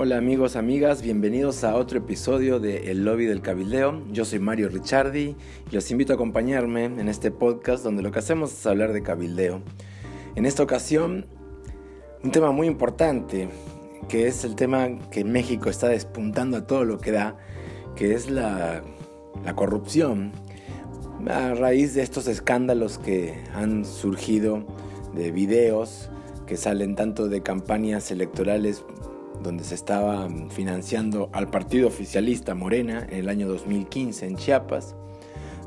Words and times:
Hola 0.00 0.16
amigos, 0.16 0.54
amigas, 0.54 1.02
bienvenidos 1.02 1.64
a 1.64 1.74
otro 1.74 1.98
episodio 1.98 2.60
de 2.60 2.92
El 2.92 3.04
Lobby 3.04 3.26
del 3.26 3.42
Cabildeo. 3.42 4.04
Yo 4.12 4.24
soy 4.24 4.38
Mario 4.38 4.68
Ricciardi 4.68 5.34
y 5.68 5.74
los 5.74 5.90
invito 5.90 6.12
a 6.12 6.14
acompañarme 6.14 6.84
en 6.84 7.08
este 7.08 7.32
podcast 7.32 7.82
donde 7.82 8.04
lo 8.04 8.12
que 8.12 8.20
hacemos 8.20 8.52
es 8.52 8.64
hablar 8.64 8.92
de 8.92 9.02
cabildeo. 9.02 9.60
En 10.36 10.46
esta 10.46 10.62
ocasión, 10.62 11.26
un 12.22 12.30
tema 12.30 12.52
muy 12.52 12.68
importante, 12.68 13.48
que 14.08 14.28
es 14.28 14.44
el 14.44 14.54
tema 14.54 14.88
que 15.10 15.24
México 15.24 15.68
está 15.68 15.88
despuntando 15.88 16.58
a 16.58 16.64
todo 16.68 16.84
lo 16.84 16.98
que 16.98 17.10
da, 17.10 17.36
que 17.96 18.14
es 18.14 18.30
la, 18.30 18.84
la 19.44 19.56
corrupción, 19.56 20.30
a 21.28 21.54
raíz 21.54 21.94
de 21.94 22.02
estos 22.02 22.28
escándalos 22.28 22.98
que 22.98 23.42
han 23.52 23.84
surgido 23.84 24.64
de 25.12 25.32
videos 25.32 26.08
que 26.46 26.56
salen 26.56 26.94
tanto 26.94 27.28
de 27.28 27.42
campañas 27.42 28.12
electorales 28.12 28.84
donde 29.42 29.64
se 29.64 29.74
estaba 29.74 30.28
financiando 30.50 31.30
al 31.32 31.48
partido 31.48 31.88
oficialista 31.88 32.54
Morena 32.54 33.06
en 33.08 33.18
el 33.18 33.28
año 33.28 33.48
2015 33.48 34.26
en 34.26 34.36
Chiapas, 34.36 34.96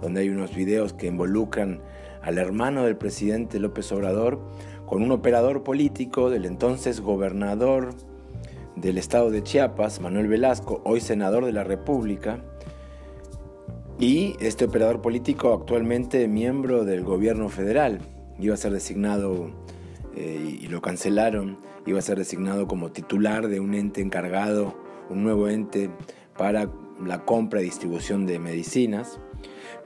donde 0.02 0.22
hay 0.22 0.30
unos 0.30 0.56
videos 0.56 0.94
que 0.94 1.08
involucran 1.08 1.82
al 2.22 2.38
hermano 2.38 2.84
del 2.84 2.98
presidente 2.98 3.60
López 3.60 3.92
Obrador 3.92 4.40
con 4.86 5.02
un 5.04 5.12
operador 5.12 5.64
político 5.64 6.30
del 6.30 6.46
entonces 6.46 7.02
gobernador 7.02 7.96
del 8.76 8.98
estado 8.98 9.30
de 9.30 9.44
Chiapas, 9.44 10.02
Manuel 10.02 10.28
Velasco, 10.28 10.82
hoy 10.84 11.02
senador 11.02 11.46
de 11.46 11.54
la 11.54 11.64
República, 11.64 12.44
y 14.00 14.36
este 14.40 14.66
operador 14.66 15.02
político 15.02 15.54
actualmente 15.54 16.28
miembro 16.28 16.86
del 16.86 17.04
gobierno 17.04 17.50
federal, 17.50 18.00
iba 18.40 18.56
a 18.56 18.58
ser 18.58 18.74
designado 18.74 19.52
eh, 20.15 20.59
y 20.62 20.67
lo 20.67 20.81
cancelaron, 20.81 21.57
iba 21.85 21.99
a 21.99 22.01
ser 22.01 22.17
designado 22.17 22.67
como 22.67 22.91
titular 22.91 23.48
de 23.48 23.59
un 23.59 23.73
ente 23.73 24.01
encargado, 24.01 24.76
un 25.09 25.23
nuevo 25.23 25.48
ente 25.48 25.90
para 26.37 26.70
la 27.04 27.23
compra 27.23 27.62
y 27.62 27.65
distribución 27.65 28.26
de 28.26 28.39
medicinas. 28.39 29.20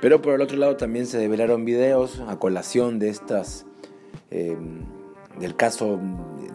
Pero 0.02 0.22
por 0.22 0.34
el 0.34 0.42
otro 0.42 0.58
lado 0.58 0.78
también 0.78 1.06
se 1.06 1.20
develaron 1.20 1.64
videos 1.64 2.22
a 2.28 2.40
colación 2.40 2.98
de 2.98 3.10
estas, 3.10 3.66
eh, 4.32 4.58
del 5.40 5.56
caso 5.56 6.00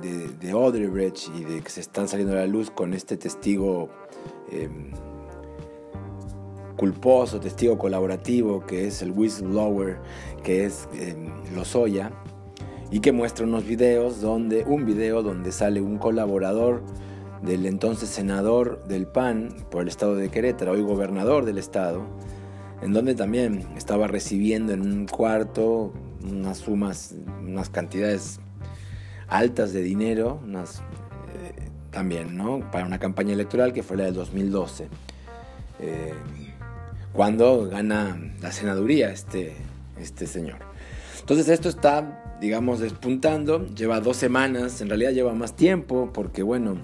de, 0.03 0.29
de 0.29 0.55
Odebrecht 0.55 1.29
y 1.37 1.45
de 1.45 1.61
que 1.61 1.71
se 1.71 1.81
están 1.81 2.09
saliendo 2.09 2.35
a 2.35 2.41
la 2.41 2.47
luz 2.47 2.71
con 2.71 2.93
este 2.93 3.17
testigo 3.17 3.89
eh, 4.51 4.69
culposo, 6.77 7.39
testigo 7.39 7.79
colaborativo, 7.79 8.67
que 8.67 8.87
es 8.87 9.01
el 9.01 9.13
whistleblower, 9.13 9.99
que 10.43 10.65
es 10.65 10.89
Lozoya 11.55 12.11
y 12.91 13.01
que 13.01 13.13
muestra 13.13 13.47
unos 13.47 13.65
videos 13.65 14.21
donde, 14.21 14.65
un 14.65 14.85
video 14.85 15.23
donde 15.23 15.53
sale 15.53 15.81
un 15.81 15.99
colaborador 15.99 16.83
del 17.43 17.67
entonces 17.67 18.09
senador 18.09 18.85
del 18.85 19.07
PAN 19.07 19.55
por 19.71 19.83
el 19.83 19.89
estado 19.89 20.17
de 20.17 20.29
Querétaro, 20.29 20.73
hoy 20.73 20.83
gobernador 20.83 21.45
del 21.45 21.59
estado, 21.59 22.03
en 22.83 22.93
donde 22.93 23.15
también 23.15 23.67
estaba 23.77 24.07
recibiendo 24.07 24.73
en 24.73 24.83
un 24.83 25.07
cuarto 25.07 25.93
unas 26.29 26.59
sumas, 26.59 27.15
unas 27.43 27.71
cantidades 27.71 28.41
altas 29.29 29.73
de 29.73 29.83
dinero, 29.83 30.41
eh, 30.49 31.69
también, 31.91 32.37
¿no? 32.37 32.71
Para 32.71 32.87
una 32.87 32.99
campaña 32.99 33.33
electoral 33.33 33.73
que 33.73 33.83
fue 33.83 33.97
la 33.97 34.05
del 34.05 34.15
2012, 34.15 34.89
eh, 35.79 36.13
cuando 37.13 37.69
gana 37.69 38.21
la 38.41 38.53
senaduría 38.53 39.11
este, 39.11 39.55
este 39.99 40.27
señor. 40.27 40.59
Entonces 41.21 41.49
esto 41.49 41.69
está 41.69 42.30
digamos, 42.41 42.81
despuntando. 42.81 43.67
Lleva 43.67 44.01
dos 44.01 44.17
semanas, 44.17 44.81
en 44.81 44.89
realidad 44.89 45.13
lleva 45.13 45.35
más 45.35 45.55
tiempo, 45.55 46.11
porque 46.13 46.43
bueno, 46.43 46.77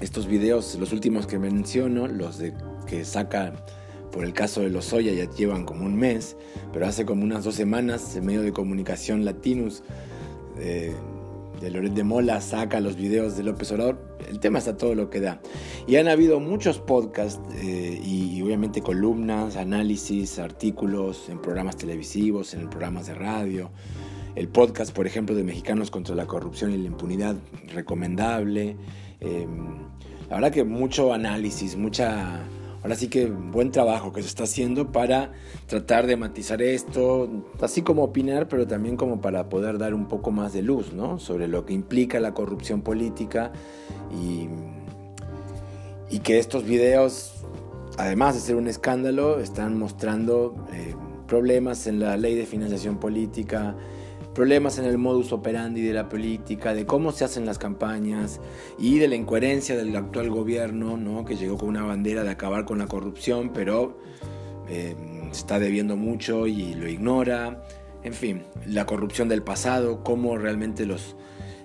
estos 0.00 0.26
videos, 0.26 0.76
los 0.78 0.92
últimos 0.92 1.26
que 1.26 1.38
menciono, 1.38 2.06
los 2.06 2.38
de 2.38 2.54
que 2.86 3.04
saca 3.04 3.52
por 4.10 4.24
el 4.24 4.32
caso 4.32 4.60
de 4.60 4.68
los 4.68 4.86
Soya 4.86 5.12
ya 5.12 5.28
llevan 5.30 5.64
como 5.64 5.86
un 5.86 5.96
mes, 5.96 6.36
pero 6.72 6.86
hace 6.86 7.06
como 7.06 7.24
unas 7.24 7.44
dos 7.44 7.54
semanas, 7.54 8.14
el 8.14 8.22
medio 8.22 8.42
de 8.42 8.52
comunicación 8.52 9.24
Latinus 9.24 9.82
eh, 10.58 10.94
de 11.60 11.70
Loret 11.70 11.94
de 11.94 12.04
Mola 12.04 12.40
saca 12.40 12.80
los 12.80 12.96
videos 12.96 13.36
de 13.36 13.42
López 13.42 13.72
Obrador. 13.72 14.16
El 14.28 14.38
tema 14.38 14.58
está 14.58 14.76
todo 14.76 14.94
lo 14.94 15.08
que 15.08 15.20
da. 15.20 15.40
Y 15.86 15.96
han 15.96 16.08
habido 16.08 16.40
muchos 16.40 16.78
podcasts 16.78 17.40
eh, 17.56 18.00
y, 18.04 18.36
y, 18.36 18.42
obviamente 18.42 18.82
columnas, 18.82 19.56
análisis, 19.56 20.38
artículos 20.38 21.28
en 21.28 21.40
programas 21.40 21.76
televisivos, 21.76 22.54
en 22.54 22.68
programas 22.68 23.06
de 23.06 23.14
radio 23.14 23.70
el 24.34 24.48
podcast, 24.48 24.94
por 24.94 25.06
ejemplo, 25.06 25.34
de 25.34 25.44
Mexicanos 25.44 25.90
contra 25.90 26.14
la 26.14 26.26
Corrupción 26.26 26.72
y 26.72 26.78
la 26.78 26.86
Impunidad, 26.86 27.36
recomendable. 27.74 28.76
Em, 29.20 29.78
la 30.28 30.36
verdad 30.36 30.50
que 30.50 30.64
mucho 30.64 31.12
análisis, 31.12 31.76
mucha... 31.76 32.40
Ahora 32.82 32.96
sí 32.96 33.06
que 33.06 33.26
buen 33.26 33.70
trabajo 33.70 34.12
que 34.12 34.22
se 34.22 34.28
está 34.28 34.42
haciendo 34.42 34.90
para 34.90 35.30
tratar 35.66 36.08
de 36.08 36.16
matizar 36.16 36.60
esto, 36.62 37.30
así 37.60 37.82
como 37.82 38.02
opinar, 38.02 38.48
pero 38.48 38.66
también 38.66 38.96
como 38.96 39.20
para 39.20 39.48
poder 39.48 39.78
dar 39.78 39.94
un 39.94 40.08
poco 40.08 40.32
más 40.32 40.52
de 40.52 40.62
luz, 40.62 40.92
¿no? 40.92 41.20
Sobre 41.20 41.46
lo 41.46 41.64
que 41.64 41.74
implica 41.74 42.18
la 42.18 42.34
corrupción 42.34 42.82
política 42.82 43.52
y, 44.10 44.48
que 46.18 46.40
estos 46.40 46.64
videos, 46.64 47.44
además 47.98 48.34
de 48.34 48.40
ser 48.40 48.56
un 48.56 48.66
escándalo, 48.66 49.38
están 49.38 49.78
mostrando 49.78 50.66
eh, 50.72 50.96
problemas 51.28 51.86
en 51.86 52.00
la 52.00 52.16
ley 52.16 52.34
de 52.34 52.46
financiación 52.46 52.98
política, 52.98 53.76
problemas 54.34 54.78
en 54.78 54.86
el 54.86 54.98
modus 54.98 55.32
operandi 55.32 55.82
de 55.82 55.92
la 55.92 56.08
política, 56.08 56.74
de 56.74 56.86
cómo 56.86 57.12
se 57.12 57.24
hacen 57.24 57.44
las 57.44 57.58
campañas 57.58 58.40
y 58.78 58.98
de 58.98 59.08
la 59.08 59.16
incoherencia 59.16 59.76
del 59.76 59.94
actual 59.94 60.30
gobierno, 60.30 60.96
¿no? 60.96 61.24
que 61.24 61.36
llegó 61.36 61.58
con 61.58 61.68
una 61.68 61.84
bandera 61.84 62.24
de 62.24 62.30
acabar 62.30 62.64
con 62.64 62.78
la 62.78 62.86
corrupción, 62.86 63.50
pero 63.52 63.98
eh, 64.68 64.96
está 65.30 65.58
debiendo 65.58 65.96
mucho 65.96 66.46
y 66.46 66.74
lo 66.74 66.88
ignora. 66.88 67.62
En 68.02 68.14
fin, 68.14 68.44
la 68.66 68.86
corrupción 68.86 69.28
del 69.28 69.42
pasado, 69.42 70.02
cómo 70.02 70.38
realmente 70.38 70.86
los, 70.86 71.16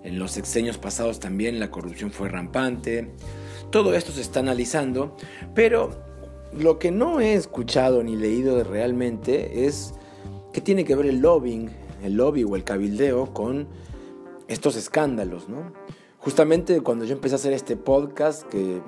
en 0.03 0.19
los 0.19 0.31
sexenios 0.31 0.77
pasados 0.77 1.19
también 1.19 1.59
la 1.59 1.71
corrupción 1.71 2.11
fue 2.11 2.29
rampante. 2.29 3.11
Todo 3.71 3.93
esto 3.95 4.11
se 4.11 4.21
está 4.21 4.41
analizando, 4.41 5.15
pero 5.55 6.05
lo 6.53 6.79
que 6.79 6.91
no 6.91 7.19
he 7.19 7.33
escuchado 7.33 8.03
ni 8.03 8.15
leído 8.15 8.63
realmente 8.63 9.65
es 9.65 9.93
qué 10.53 10.61
tiene 10.61 10.83
que 10.83 10.95
ver 10.95 11.07
el 11.07 11.19
lobbying 11.19 11.69
el 12.01 12.13
lobby 12.15 12.43
o 12.43 12.55
el 12.55 12.63
cabildeo 12.63 13.33
con 13.33 13.67
estos 14.47 14.75
escándalos, 14.75 15.49
¿no? 15.49 15.73
Justamente 16.19 16.81
cuando 16.81 17.05
yo 17.05 17.13
empecé 17.13 17.35
a 17.35 17.37
hacer 17.37 17.53
este 17.53 17.77
podcast, 17.77 18.43
que, 18.47 18.81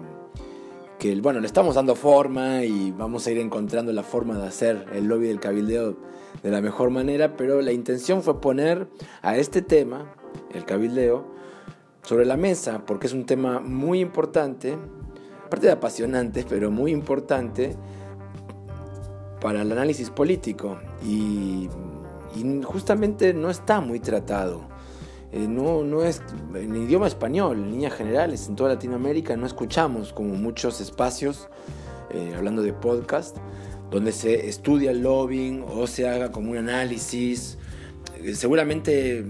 que, 0.98 1.16
bueno, 1.22 1.40
le 1.40 1.48
estamos 1.48 1.76
dando 1.76 1.96
forma 1.96 2.64
y 2.64 2.92
vamos 2.92 3.26
a 3.28 3.32
ir 3.32 3.38
encontrando 3.38 3.94
la 3.94 4.04
forma 4.04 4.38
de 4.38 4.48
hacer 4.48 4.86
el 4.94 5.06
lobby 5.06 5.28
del 5.28 5.40
cabildeo 5.40 5.98
de 6.44 6.52
la 6.52 6.62
mejor 6.62 6.90
manera, 6.90 7.36
pero 7.36 7.62
la 7.62 7.72
intención 7.72 8.24
fue 8.24 8.42
poner 8.42 8.88
a 9.22 9.38
este 9.38 9.62
tema, 9.62 10.14
el 10.54 10.66
cabildeo, 10.66 11.26
sobre 12.04 12.26
la 12.26 12.38
mesa, 12.38 12.86
porque 12.86 13.08
es 13.08 13.14
un 13.14 13.26
tema 13.26 13.60
muy 13.60 14.00
importante, 14.00 14.78
aparte 15.46 15.68
de 15.68 15.74
apasionante, 15.74 16.46
pero 16.48 16.72
muy 16.72 16.92
importante 16.92 17.76
para 19.42 19.62
el 19.62 19.72
análisis 19.72 20.10
político. 20.10 20.78
Y 21.06 21.70
y 22.36 22.62
justamente 22.64 23.34
no 23.34 23.50
está 23.50 23.82
muy 23.82 24.00
tratado. 24.00 24.62
Eh, 25.32 25.48
no, 25.48 25.84
no 25.84 26.04
es 26.04 26.22
en 26.56 26.76
idioma 26.76 27.06
español, 27.06 27.58
en 27.58 27.72
líneas 27.72 27.94
generales, 27.94 28.48
en 28.48 28.56
toda 28.56 28.74
Latinoamérica 28.74 29.36
no 29.38 29.46
escuchamos 29.46 30.12
como 30.12 30.34
muchos 30.34 30.82
espacios, 30.82 31.50
eh, 32.10 32.34
hablando 32.36 32.64
de 32.64 32.74
podcast, 32.74 33.38
donde 33.92 34.12
se 34.12 34.48
estudia 34.50 34.90
el 34.90 35.04
lobbying 35.04 35.64
o 35.68 35.86
se 35.86 36.10
haga 36.10 36.32
como 36.32 36.52
un 36.52 36.58
análisis. 36.58 37.60
Eh, 38.24 38.34
seguramente 38.34 39.24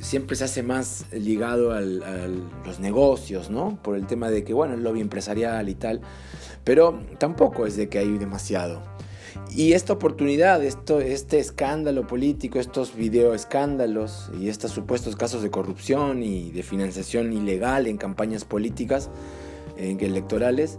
siempre 0.00 0.34
se 0.34 0.44
hace 0.44 0.62
más 0.62 1.04
ligado 1.12 1.72
a 1.72 1.80
los 1.80 2.80
negocios, 2.80 3.50
¿no? 3.50 3.78
Por 3.82 3.96
el 3.96 4.06
tema 4.06 4.30
de 4.30 4.44
que, 4.44 4.54
bueno, 4.54 4.74
el 4.74 4.82
lobby 4.82 5.02
empresarial 5.02 5.68
y 5.68 5.74
tal, 5.74 6.00
pero 6.64 7.02
tampoco 7.18 7.66
es 7.66 7.76
de 7.76 7.90
que 7.90 7.98
hay 7.98 8.16
demasiado. 8.16 8.97
Y 9.54 9.72
esta 9.72 9.92
oportunidad, 9.92 10.62
esto, 10.64 11.00
este 11.00 11.38
escándalo 11.38 12.06
político, 12.06 12.58
estos 12.58 12.94
videoescándalos 12.94 14.30
y 14.38 14.48
estos 14.48 14.72
supuestos 14.72 15.16
casos 15.16 15.42
de 15.42 15.50
corrupción 15.50 16.22
y 16.22 16.50
de 16.50 16.62
financiación 16.62 17.32
ilegal 17.32 17.86
en 17.86 17.96
campañas 17.96 18.44
políticas 18.44 19.10
electorales, 19.78 20.78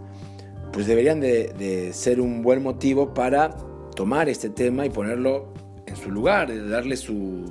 pues 0.72 0.86
deberían 0.86 1.20
de, 1.20 1.90
ser 1.92 2.20
un 2.20 2.42
buen 2.42 2.62
motivo 2.62 3.12
para 3.14 3.56
tomar 3.94 4.28
este 4.28 4.50
tema 4.50 4.86
y 4.86 4.90
ponerlo 4.90 5.52
en 5.86 5.96
su 5.96 6.10
lugar, 6.10 6.48
darle 6.68 6.96
su, 6.96 7.50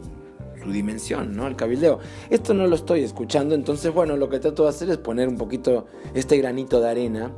su 0.64 0.72
dimensión, 0.72 1.36
¿no? 1.36 1.46
Al 1.46 1.56
cabildeo. 1.56 2.00
Esto 2.30 2.54
no 2.54 2.68
lo 2.68 2.76
estoy 2.76 3.04
escuchando, 3.04 3.56
entonces, 3.56 3.94
bueno, 3.94 4.16
lo 4.16 4.30
que 4.30 4.40
trato 4.40 4.64
de 4.64 4.70
hacer 4.70 4.90
es 4.90 4.98
poner 4.98 5.28
un 5.28 5.38
poquito 5.38 5.88
este 6.14 6.38
granito 6.38 6.80
de 6.80 6.90
arena 6.90 7.32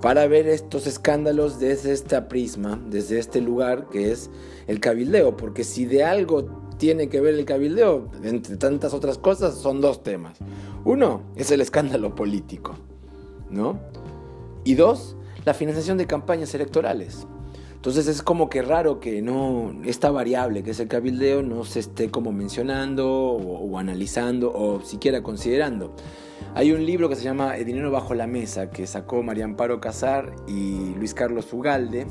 para 0.00 0.26
ver 0.26 0.48
estos 0.48 0.86
escándalos 0.86 1.58
desde 1.58 1.92
esta 1.92 2.28
prisma, 2.28 2.80
desde 2.88 3.18
este 3.18 3.40
lugar 3.40 3.88
que 3.90 4.10
es 4.12 4.30
el 4.66 4.80
cabildeo, 4.80 5.36
porque 5.36 5.64
si 5.64 5.84
de 5.84 6.04
algo 6.04 6.46
tiene 6.78 7.08
que 7.08 7.20
ver 7.20 7.34
el 7.34 7.44
cabildeo, 7.44 8.08
entre 8.22 8.56
tantas 8.56 8.94
otras 8.94 9.18
cosas, 9.18 9.56
son 9.56 9.80
dos 9.80 10.02
temas. 10.02 10.38
Uno 10.84 11.22
es 11.36 11.50
el 11.50 11.60
escándalo 11.60 12.14
político, 12.14 12.74
¿no? 13.50 13.78
Y 14.64 14.74
dos, 14.74 15.16
la 15.44 15.52
financiación 15.52 15.98
de 15.98 16.06
campañas 16.06 16.54
electorales. 16.54 17.26
Entonces 17.74 18.08
es 18.08 18.22
como 18.22 18.50
que 18.50 18.60
raro 18.60 19.00
que 19.00 19.22
no 19.22 19.72
esta 19.86 20.10
variable 20.10 20.62
que 20.62 20.72
es 20.72 20.80
el 20.80 20.88
cabildeo 20.88 21.42
no 21.42 21.64
se 21.64 21.80
esté 21.80 22.10
como 22.10 22.30
mencionando 22.30 23.10
o, 23.10 23.78
analizando 23.78 24.52
o 24.52 24.82
siquiera 24.82 25.22
considerando. 25.22 25.94
Hay 26.54 26.72
un 26.72 26.84
libro 26.84 27.08
que 27.08 27.16
se 27.16 27.22
llama 27.22 27.56
El 27.56 27.64
dinero 27.64 27.90
bajo 27.90 28.14
la 28.14 28.26
mesa 28.26 28.70
que 28.70 28.86
sacó 28.86 29.22
María 29.22 29.44
Amparo 29.44 29.80
Casar 29.80 30.34
y 30.48 30.94
Luis 30.94 31.14
Carlos 31.14 31.52
Ugalde 31.52 32.06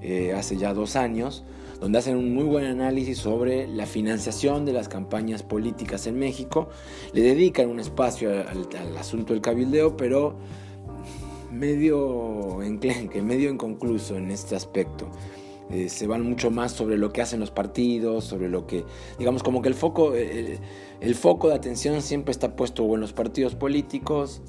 eh, 0.00 0.32
hace 0.32 0.56
ya 0.56 0.74
dos 0.74 0.96
años, 0.96 1.44
donde 1.80 1.98
hacen 1.98 2.16
un 2.16 2.34
muy 2.34 2.44
buen 2.44 2.64
análisis 2.64 3.18
sobre 3.18 3.68
la 3.68 3.86
financiación 3.86 4.64
de 4.64 4.72
las 4.72 4.88
campañas 4.88 5.42
políticas 5.42 6.06
en 6.06 6.18
México. 6.18 6.68
Le 7.12 7.22
dedican 7.22 7.68
un 7.68 7.78
espacio 7.78 8.30
al, 8.30 8.68
al 8.78 8.96
asunto 8.96 9.32
del 9.32 9.42
cabildeo, 9.42 9.96
pero 9.96 10.36
medio 11.52 12.62
enclenque, 12.62 13.22
medio 13.22 13.50
inconcluso 13.50 14.16
en 14.16 14.30
este 14.30 14.56
aspecto. 14.56 15.08
Eh, 15.70 15.88
se 15.88 16.06
van 16.06 16.22
mucho 16.22 16.50
más 16.50 16.72
sobre 16.72 16.98
lo 16.98 17.12
que 17.12 17.22
hacen 17.22 17.40
los 17.40 17.50
partidos, 17.50 18.24
sobre 18.24 18.48
lo 18.48 18.66
que, 18.66 18.84
digamos, 19.18 19.42
como 19.42 19.62
que 19.62 19.68
el 19.68 19.74
foco, 19.74 20.14
el, 20.14 20.58
el 21.00 21.14
foco 21.14 21.48
de 21.48 21.54
atención 21.54 22.02
siempre 22.02 22.32
está 22.32 22.56
puesto 22.56 22.84
o 22.84 22.94
en 22.94 23.00
los 23.00 23.12
partidos 23.12 23.54
políticos 23.54 24.42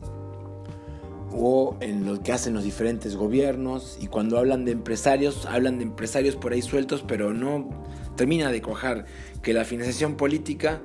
o 1.31 1.77
en 1.79 2.05
lo 2.05 2.21
que 2.21 2.31
hacen 2.31 2.53
los 2.53 2.63
diferentes 2.63 3.15
gobiernos 3.15 3.97
y 4.01 4.07
cuando 4.07 4.37
hablan 4.37 4.65
de 4.65 4.71
empresarios, 4.71 5.45
hablan 5.45 5.77
de 5.77 5.85
empresarios 5.85 6.35
por 6.35 6.53
ahí 6.53 6.61
sueltos, 6.61 7.03
pero 7.07 7.33
no 7.33 7.69
termina 8.15 8.51
de 8.51 8.61
cuajar 8.61 9.05
que 9.41 9.53
la 9.53 9.65
financiación 9.65 10.15
política 10.15 10.81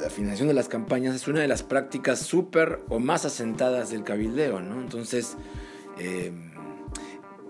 la 0.00 0.10
financiación 0.10 0.48
de 0.48 0.54
las 0.54 0.68
campañas 0.68 1.14
es 1.14 1.28
una 1.28 1.40
de 1.40 1.48
las 1.48 1.62
prácticas 1.62 2.20
súper 2.20 2.80
o 2.88 2.98
más 2.98 3.24
asentadas 3.24 3.90
del 3.90 4.04
cabildeo, 4.04 4.60
¿no? 4.60 4.80
Entonces, 4.80 5.36
eh, 5.98 6.32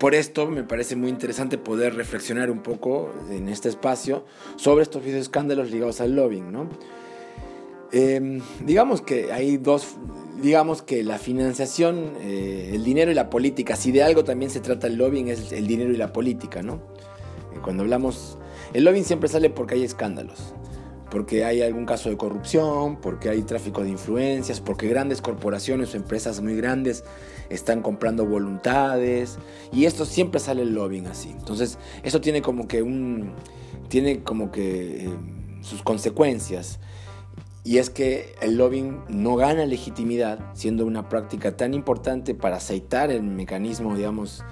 por 0.02 0.16
esto 0.16 0.48
me 0.48 0.64
parece 0.64 0.96
muy 0.96 1.10
interesante 1.10 1.58
poder 1.58 1.94
reflexionar 1.94 2.50
un 2.50 2.60
poco 2.60 3.14
en 3.30 3.48
este 3.48 3.68
espacio 3.68 4.24
sobre 4.56 4.82
estos 4.82 5.06
escándalos 5.06 5.70
ligados 5.70 6.00
al 6.00 6.16
lobbying, 6.16 6.50
¿no? 6.50 6.68
Eh, 7.92 8.40
digamos 8.66 9.00
que 9.00 9.30
hay 9.32 9.58
dos, 9.58 9.94
digamos 10.42 10.82
que 10.82 11.04
la 11.04 11.18
financiación, 11.18 12.14
eh, 12.20 12.72
el 12.74 12.82
dinero 12.82 13.12
y 13.12 13.14
la 13.14 13.30
política, 13.30 13.76
si 13.76 13.92
de 13.92 14.02
algo 14.02 14.24
también 14.24 14.50
se 14.50 14.58
trata 14.58 14.88
el 14.88 14.96
lobbying 14.96 15.28
es 15.28 15.52
el 15.52 15.68
dinero 15.68 15.92
y 15.92 15.96
la 15.96 16.12
política, 16.12 16.62
¿no? 16.62 16.80
Cuando 17.62 17.84
hablamos, 17.84 18.38
el 18.72 18.82
lobbying 18.82 19.04
siempre 19.04 19.28
sale 19.28 19.50
porque 19.50 19.76
hay 19.76 19.84
escándalos 19.84 20.52
porque 21.12 21.44
hay 21.44 21.60
algún 21.60 21.84
caso 21.84 22.08
de 22.08 22.16
corrupción, 22.16 22.96
porque 22.96 23.28
hay 23.28 23.42
tráfico 23.42 23.82
de 23.82 23.90
influencias, 23.90 24.62
porque 24.62 24.88
grandes 24.88 25.20
corporaciones 25.20 25.92
o 25.92 25.98
empresas 25.98 26.40
muy 26.40 26.56
grandes 26.56 27.04
están 27.50 27.82
comprando 27.82 28.24
voluntades 28.24 29.36
y 29.74 29.84
esto 29.84 30.06
siempre 30.06 30.40
sale 30.40 30.62
el 30.62 30.72
lobbying 30.72 31.08
así. 31.08 31.28
Entonces, 31.28 31.78
eso 32.02 32.22
tiene 32.22 32.40
como 32.40 32.66
que 32.66 32.80
un 32.80 33.34
tiene 33.88 34.22
como 34.22 34.50
que 34.50 35.04
eh, 35.04 35.10
sus 35.60 35.82
consecuencias. 35.82 36.80
Y 37.62 37.76
es 37.76 37.90
que 37.90 38.34
el 38.40 38.56
lobbying 38.56 39.02
no 39.10 39.36
gana 39.36 39.66
legitimidad 39.66 40.38
siendo 40.54 40.86
una 40.86 41.10
práctica 41.10 41.58
tan 41.58 41.74
importante 41.74 42.34
para 42.34 42.56
aceitar 42.56 43.10
el 43.10 43.22
mecanismo, 43.22 43.94
digamos, 43.94 44.42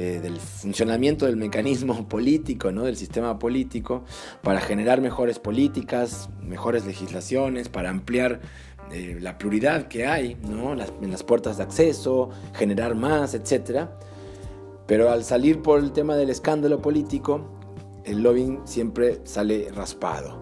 eh, 0.00 0.20
del 0.22 0.38
funcionamiento 0.38 1.26
del 1.26 1.36
mecanismo 1.36 2.06
político, 2.08 2.70
¿no? 2.70 2.84
del 2.84 2.96
sistema 2.96 3.36
político, 3.36 4.04
para 4.42 4.60
generar 4.60 5.00
mejores 5.00 5.40
políticas, 5.40 6.30
mejores 6.40 6.86
legislaciones, 6.86 7.68
para 7.68 7.90
ampliar 7.90 8.40
eh, 8.92 9.18
la 9.20 9.38
pluralidad 9.38 9.88
que 9.88 10.06
hay 10.06 10.36
¿no? 10.48 10.72
en 10.72 11.10
las 11.10 11.24
puertas 11.24 11.56
de 11.56 11.64
acceso, 11.64 12.30
generar 12.54 12.94
más, 12.94 13.34
etc. 13.34 13.88
Pero 14.86 15.10
al 15.10 15.24
salir 15.24 15.62
por 15.62 15.80
el 15.80 15.90
tema 15.90 16.14
del 16.14 16.30
escándalo 16.30 16.80
político, 16.80 17.50
el 18.04 18.22
lobbying 18.22 18.60
siempre 18.66 19.20
sale 19.24 19.68
raspado. 19.74 20.40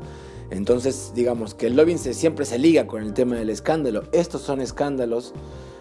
Entonces, 0.50 1.12
digamos 1.14 1.54
que 1.54 1.68
el 1.68 1.76
lobbying 1.76 1.98
siempre 1.98 2.44
se 2.44 2.58
liga 2.58 2.86
con 2.86 3.02
el 3.02 3.14
tema 3.14 3.36
del 3.36 3.48
escándalo. 3.48 4.02
Estos 4.12 4.42
son 4.42 4.60
escándalos 4.60 5.32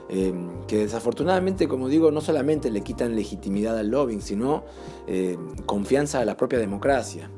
Em, 0.08 0.66
que 0.68 0.78
desafortunadamente, 0.78 1.68
como 1.68 1.90
digo, 1.90 2.12
no 2.12 2.22
solamente 2.22 2.70
le 2.70 2.82
quitan 2.82 3.16
legitimidad 3.16 3.78
al 3.78 3.90
lobbying, 3.90 4.22
sino 4.22 4.64
em, 5.08 5.56
confianza 5.66 6.20
a 6.20 6.26
la 6.26 6.38
propia 6.38 6.60
democracia. 6.60 7.32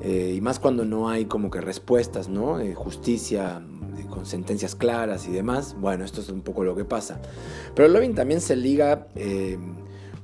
Eh, 0.00 0.34
y 0.36 0.40
más 0.40 0.60
cuando 0.60 0.84
no 0.84 1.08
hay 1.08 1.24
como 1.24 1.50
que 1.50 1.60
respuestas, 1.60 2.28
¿no? 2.28 2.58
justicia 2.76 3.60
con 4.08 4.26
sentencias 4.26 4.76
claras 4.76 5.26
y 5.26 5.32
demás. 5.32 5.76
Bueno, 5.78 6.04
esto 6.04 6.20
es 6.20 6.28
un 6.28 6.42
poco 6.42 6.62
lo 6.62 6.76
que 6.76 6.84
pasa. 6.84 7.20
Pero 7.74 7.86
el 7.86 7.92
lobbying 7.92 8.14
también 8.14 8.40
se 8.40 8.54
liga, 8.54 9.08
em, 9.16 9.74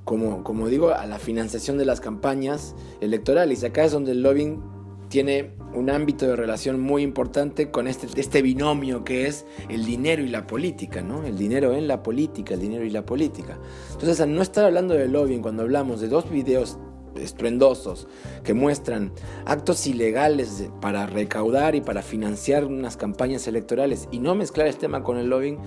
como, 0.05 0.45
como 0.45 0.69
digo, 0.69 0.91
a 0.91 1.07
la 1.07 1.19
financiación 1.19 1.77
de 1.77 1.85
las 1.85 2.01
campañas 2.01 2.75
electorales. 3.01 3.65
Acá 3.65 3.85
es 3.85 3.93
donde 3.93 4.13
el 4.13 4.23
lobbying 4.23 4.74
tiene 5.15 5.53
un 5.73 5.91
ámbito 5.91 6.27
de 6.27 6.35
relación 6.35 6.81
muy 6.81 7.03
importante 7.03 7.71
con 7.71 7.87
este, 7.87 8.09
este 8.21 8.43
binomio 8.43 9.05
que 9.05 9.29
es 9.29 9.47
el 9.69 9.85
dinero 9.87 10.25
y 10.25 10.29
la 10.29 10.45
política, 10.45 11.03
¿no? 11.03 11.25
El 11.25 11.39
dinero 11.39 11.73
en 11.73 11.87
la 11.87 12.03
política, 12.03 12.55
el 12.55 12.61
dinero 12.61 12.85
y 12.85 12.91
la 12.91 13.07
política. 13.07 13.57
Entonces, 13.93 14.21
al 14.21 14.35
no 14.35 14.43
estar 14.43 14.65
hablando 14.65 14.93
de 14.95 15.07
lobbying, 15.07 15.41
cuando 15.41 15.63
hablamos 15.63 16.01
de 16.01 16.09
dos 16.09 16.29
videos 16.29 16.79
estruendosos 17.15 18.09
que 18.43 18.55
muestran 18.55 19.13
actos 19.47 19.87
ilegales 19.87 20.69
para 20.81 21.07
recaudar 21.07 21.77
y 21.77 21.81
para 21.81 22.03
financiar 22.03 22.65
unas 22.65 22.97
campañas 22.97 23.47
electorales 23.47 24.09
y 24.11 24.19
no 24.19 24.35
mezclar 24.35 24.67
este 24.67 24.81
tema 24.81 25.05
con 25.05 25.19
el 25.19 25.29
lobbying, 25.29 25.59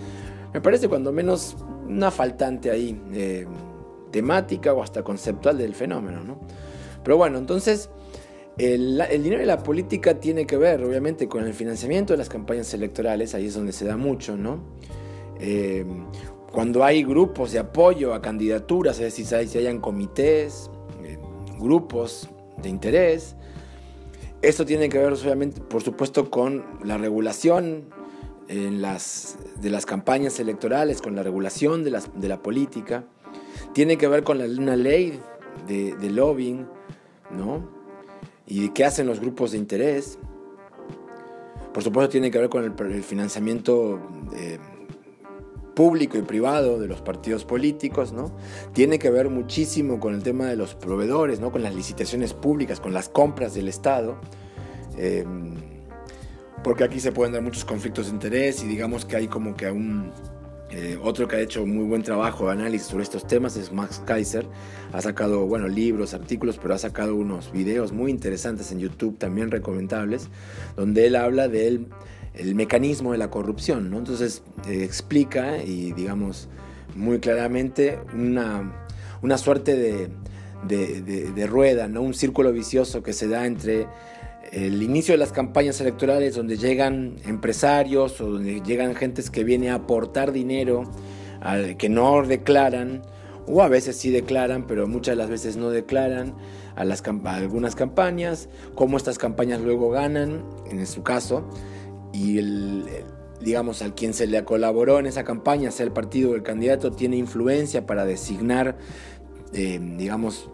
me 0.53 0.59
parece 0.59 0.89
cuando 0.89 1.13
menos 1.13 1.55
una 1.87 2.11
faltante 2.11 2.69
ahí 2.69 3.01
eh, 3.13 3.47
temática 4.11 4.73
o 4.73 4.83
hasta 4.83 5.03
conceptual 5.03 5.57
del 5.57 5.73
fenómeno, 5.73 6.21
¿no? 6.21 6.37
Pero 7.01 7.15
bueno, 7.15 7.37
entonces 7.37 7.89
el, 8.57 9.23
dinero 9.23 9.43
y 9.43 9.45
la 9.45 9.61
política 9.61 10.19
tiene 10.19 10.47
que 10.47 10.57
ver, 10.57 10.83
obviamente, 10.83 11.27
con 11.27 11.45
el 11.45 11.53
financiamiento 11.53 12.13
de 12.13 12.17
las 12.17 12.29
campañas 12.29 12.73
electorales, 12.73 13.35
ahí 13.35 13.47
es 13.47 13.53
donde 13.53 13.71
se 13.71 13.85
da 13.85 13.97
mucho, 13.97 14.35
¿no? 14.35 14.63
Eh, 15.39 15.85
cuando 16.51 16.83
hay 16.83 17.03
grupos 17.03 17.51
de 17.51 17.59
apoyo 17.59 18.15
a 18.15 18.21
candidaturas, 18.21 18.99
es 18.99 19.15
decir, 19.15 19.25
si 19.47 19.57
hayan 19.57 19.79
comités, 19.79 20.71
eh, 21.03 21.19
grupos 21.59 22.29
de 22.61 22.69
interés, 22.69 23.35
esto 24.41 24.65
tiene 24.65 24.89
que 24.89 24.97
ver, 24.97 25.13
obviamente, 25.13 25.61
por 25.61 25.83
supuesto, 25.83 26.31
con 26.31 26.65
la 26.83 26.97
regulación 26.97 27.89
en 28.47 28.81
las, 28.81 29.37
de 29.61 29.69
las 29.69 29.85
campañas 29.85 30.39
electorales, 30.39 31.01
con 31.01 31.15
la 31.15 31.21
regulación 31.21 31.83
de, 31.83 31.91
las, 31.91 32.09
de 32.19 32.27
la 32.27 32.41
política, 32.41 33.05
tiene 33.73 33.97
que 33.97 34.07
ver 34.07 34.23
con 34.23 34.41
una 34.41 34.75
ley 34.75 35.19
de, 35.67 35.95
de 35.95 36.09
lobbying, 36.09 36.65
¿no? 37.31 37.76
Y 38.47 38.69
qué 38.69 38.85
hacen 38.85 39.07
los 39.07 39.19
grupos 39.19 39.51
de 39.51 39.57
interés. 39.57 40.17
Por 41.73 41.83
supuesto 41.83 42.09
tiene 42.09 42.31
que 42.31 42.39
ver 42.39 42.49
con 42.49 42.63
el, 42.63 43.03
financiamiento 43.03 43.99
eh, 44.35 44.57
público 45.75 46.17
y 46.17 46.21
privado 46.23 46.79
de 46.79 46.87
los 46.87 47.01
partidos 47.01 47.45
políticos, 47.45 48.13
¿no? 48.13 48.31
Tiene 48.73 48.97
que 48.97 49.11
ver 49.11 49.29
muchísimo 49.29 49.99
con 49.99 50.15
el 50.15 50.23
tema 50.23 50.47
de 50.47 50.55
los 50.55 50.73
proveedores, 50.73 51.39
¿no? 51.39 51.51
Con 51.51 51.61
las 51.61 51.75
licitaciones 51.75 52.33
públicas, 52.33 52.79
con 52.79 52.93
las 52.93 53.09
compras 53.09 53.53
del 53.53 53.67
Estado. 53.67 54.17
Eh, 54.97 55.23
porque 56.63 56.83
aquí 56.83 56.99
se 56.99 57.11
pueden 57.11 57.33
dar 57.33 57.43
muchos 57.43 57.63
conflictos 57.63 58.07
de 58.07 58.13
interés 58.13 58.63
y 58.63 58.67
digamos 58.67 59.05
que 59.05 59.15
hay 59.15 59.27
como 59.27 59.55
que 59.55 59.69
un 59.69 60.11
eh, 60.69 60.99
otro 61.01 61.27
que 61.27 61.37
ha 61.37 61.39
hecho 61.39 61.65
muy 61.65 61.85
buen 61.85 62.03
trabajo 62.03 62.47
de 62.47 62.51
análisis 62.51 62.87
sobre 62.87 63.03
estos 63.03 63.25
temas 63.25 63.55
es 63.55 63.71
Max 63.71 64.01
Kaiser. 64.05 64.45
Ha 64.91 65.01
sacado, 65.01 65.45
bueno, 65.45 65.67
libros, 65.67 66.13
artículos, 66.13 66.57
pero 66.61 66.73
ha 66.73 66.77
sacado 66.77 67.15
unos 67.15 67.51
videos 67.51 67.93
muy 67.93 68.11
interesantes 68.11 68.71
en 68.71 68.79
YouTube, 68.79 69.17
también 69.17 69.49
recomendables, 69.49 70.27
donde 70.75 71.07
él 71.07 71.15
habla 71.15 71.47
del 71.47 71.87
el 72.33 72.53
mecanismo 72.55 73.13
de 73.13 73.17
la 73.17 73.29
corrupción, 73.29 73.89
¿no? 73.89 73.97
Entonces 73.97 74.43
eh, 74.67 74.83
explica 74.83 75.63
y, 75.63 75.91
digamos, 75.93 76.49
muy 76.95 77.19
claramente 77.19 77.99
una, 78.13 78.85
una 79.21 79.37
suerte 79.37 79.75
de, 79.75 80.09
de, 80.67 81.31
de, 81.31 81.47
rueda, 81.47 81.87
¿no? 81.87 82.01
Un 82.01 82.13
círculo 82.13 82.51
vicioso 82.51 83.01
que 83.03 83.13
se 83.13 83.27
da 83.27 83.45
entre 83.45 83.87
el 84.51 84.81
inicio 84.81 85.13
de 85.13 85.17
las 85.17 85.31
campañas 85.31 85.79
electorales 85.81 86.35
donde 86.35 86.57
llegan 86.57 87.17
empresarios 87.25 88.19
o 88.21 88.31
donde 88.31 88.61
llegan 88.61 88.95
gentes 88.95 89.29
que 89.29 89.43
vienen 89.43 89.71
a 89.71 89.75
aportar 89.75 90.31
dinero 90.31 90.83
que 91.77 91.89
no 91.89 92.23
declaran 92.23 93.01
o 93.45 93.61
a 93.61 93.67
veces 93.67 93.95
sí 93.97 94.09
declaran 94.09 94.67
pero 94.67 94.87
muchas 94.87 95.13
de 95.13 95.17
las 95.17 95.29
veces 95.29 95.57
no 95.57 95.69
declaran 95.69 96.35
a, 96.75 96.83
las, 96.83 97.03
algunas 97.25 97.75
campañas 97.75 98.49
cómo 98.75 98.97
estas 98.97 99.17
campañas 99.17 99.61
luego 99.61 99.89
ganan 99.89 100.43
en 100.69 100.85
su 100.87 101.03
caso 101.03 101.47
y 102.13 102.39
digamos 103.41 103.81
al 103.81 103.93
quien 103.93 104.13
se 104.13 104.27
le 104.27 104.43
colaboró 104.43 104.99
en 104.99 105.05
esa 105.05 105.23
campaña 105.23 105.71
sea 105.71 105.85
el 105.85 105.91
partido 105.91 106.31
o 106.31 106.35
el 106.35 106.43
candidato 106.43 106.91
tiene 106.91 107.17
influencia 107.17 107.85
para 107.85 108.05
designar 108.05 108.77
eh, 109.53 109.79
digamos 109.97 110.49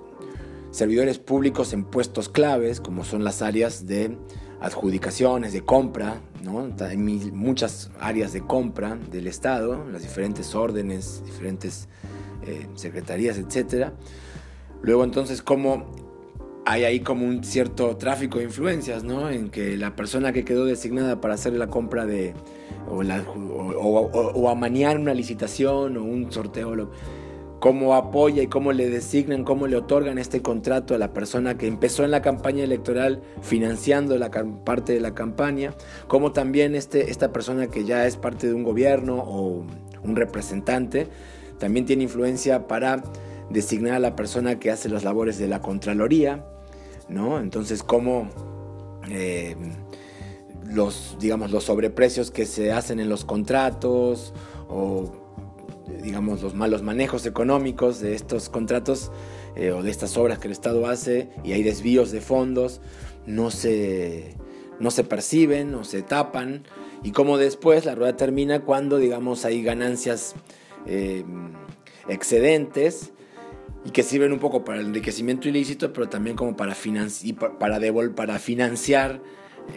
servidores 0.74 1.20
públicos 1.20 1.72
en 1.72 1.86
puestos 1.86 2.30
claves, 2.30 2.82
como 2.82 3.06
son 3.06 3.24
las 3.24 3.44
áreas 3.44 3.86
de 3.86 4.18
adjudicaciones, 4.60 5.54
de 5.54 5.62
compra, 5.62 6.20
¿no? 6.42 6.68
Hay 6.80 6.98
muchas 6.98 7.92
áreas 8.00 8.34
de 8.34 8.42
compra 8.42 8.98
del 9.12 9.28
Estado, 9.28 9.86
las 9.92 10.02
diferentes 10.02 10.56
órdenes, 10.56 11.22
diferentes 11.26 11.88
eh, 12.48 12.66
secretarías, 12.74 13.38
etc. 13.38 13.92
Luego 14.82 15.04
entonces, 15.04 15.44
¿cómo 15.44 15.92
hay 16.66 16.86
ahí 16.86 17.02
como 17.02 17.28
un 17.28 17.44
cierto 17.44 17.96
tráfico 17.98 18.40
de 18.40 18.46
influencias, 18.46 19.04
¿no? 19.04 19.30
En 19.30 19.50
que 19.50 19.78
la 19.78 19.96
persona 19.96 20.34
que 20.34 20.44
quedó 20.44 20.66
designada 20.66 21.22
para 21.22 21.36
hacer 21.36 21.54
la 21.54 21.68
compra 21.68 22.08
de, 22.08 22.34
o, 22.90 23.04
la, 23.04 23.22
o, 23.22 24.50
amanear 24.50 24.98
una 24.98 25.14
licitación 25.14 25.98
o 25.98 26.04
un 26.04 26.32
sorteo, 26.32 26.90
cómo 27.64 27.96
apoya 27.96 28.44
y 28.44 28.48
cómo 28.48 28.74
le 28.74 28.90
designan, 28.90 29.46
cómo 29.46 29.68
le 29.68 29.78
otorgan 29.78 30.18
este 30.18 30.42
contrato 30.42 30.96
a 30.96 30.98
la 30.98 31.14
persona 31.14 31.58
que 31.58 31.66
empezó 31.66 32.04
en 32.04 32.12
la 32.12 32.22
campaña 32.22 32.62
electoral 32.62 33.22
financiando 33.42 34.18
la 34.18 34.30
parte 34.66 34.92
de 34.92 35.00
la 35.00 35.16
campaña, 35.16 35.74
cómo 36.10 36.34
también 36.34 36.76
este, 36.76 37.10
esta 37.10 37.32
persona 37.32 37.68
que 37.68 37.86
ya 37.86 38.06
es 38.06 38.18
parte 38.18 38.48
de 38.48 38.54
un 38.54 38.64
gobierno 38.64 39.16
o 39.16 39.66
un 40.04 40.16
representante, 40.18 41.08
también 41.58 41.86
tiene 41.86 42.04
influencia 42.04 42.68
para 42.68 43.02
designar 43.50 43.94
a 43.94 44.00
la 44.00 44.18
persona 44.18 44.60
que 44.60 44.70
hace 44.70 44.90
las 44.90 45.06
labores 45.06 45.38
de 45.38 45.48
la 45.48 45.62
Contraloría, 45.62 46.46
¿no? 47.08 47.40
Entonces, 47.40 47.82
cómo 47.82 48.28
eh, 49.10 49.56
los, 50.66 51.16
digamos, 51.18 51.50
los 51.50 51.64
sobreprecios 51.64 52.30
que 52.30 52.46
se 52.46 52.74
hacen 52.74 53.00
en 53.00 53.08
los 53.08 53.24
contratos 53.24 54.34
o, 54.68 55.23
digamos, 56.02 56.42
los 56.42 56.56
malos 56.56 56.82
manejos 56.82 57.26
económicos 57.26 58.00
de 58.00 58.16
estos 58.16 58.50
contratos 58.50 59.12
eh, 59.56 59.72
o 59.72 59.84
de 59.84 59.92
estas 59.92 60.18
obras 60.18 60.40
que 60.40 60.48
el 60.48 60.54
Estado 60.54 60.88
hace 60.88 61.30
y 61.44 61.54
hay 61.54 61.64
desvíos 61.64 62.12
de 62.12 62.22
fondos, 62.22 62.82
no 63.26 63.52
se, 63.52 64.36
no 64.80 64.92
se 64.92 65.04
perciben 65.04 65.74
o 65.76 65.84
se 65.84 66.02
tapan 66.02 66.64
y 67.04 67.12
cómo 67.12 67.38
después 67.38 67.86
la 67.86 67.96
rueda 67.96 68.16
termina 68.16 68.62
cuando, 68.62 68.98
digamos, 68.98 69.46
hay 69.46 69.62
ganancias 69.62 70.36
eh, 70.86 71.24
excedentes 72.08 73.12
y 73.86 73.92
que 73.92 74.04
sirven 74.04 74.32
un 74.32 74.40
poco 74.40 74.64
para 74.64 74.80
el 74.80 74.88
enriquecimiento 74.88 75.50
ilícito, 75.50 75.92
pero 75.92 76.08
también 76.08 76.36
como 76.36 76.56
para, 76.56 76.76
para, 77.60 77.80
para 78.16 78.40
financiar 78.40 79.22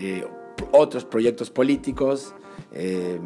eh, 0.00 0.24
otros 0.72 1.04
proyectos 1.04 1.50
políticos, 1.50 2.34
eh, 2.72 3.18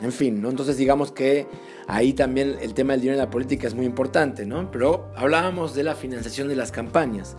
en 0.00 0.12
fin, 0.12 0.40
¿no? 0.40 0.50
Entonces 0.50 0.76
digamos 0.76 1.12
que 1.12 1.46
ahí 1.86 2.12
también 2.12 2.56
el 2.60 2.74
tema 2.74 2.92
del 2.92 3.00
dinero 3.00 3.18
en 3.18 3.24
la 3.24 3.30
política 3.30 3.66
es 3.66 3.74
muy 3.74 3.86
importante, 3.86 4.46
¿no? 4.46 4.70
Pero 4.70 5.10
hablábamos 5.16 5.74
de 5.74 5.84
la 5.84 5.94
financiación 5.94 6.48
de 6.48 6.56
las 6.56 6.72
campañas. 6.72 7.36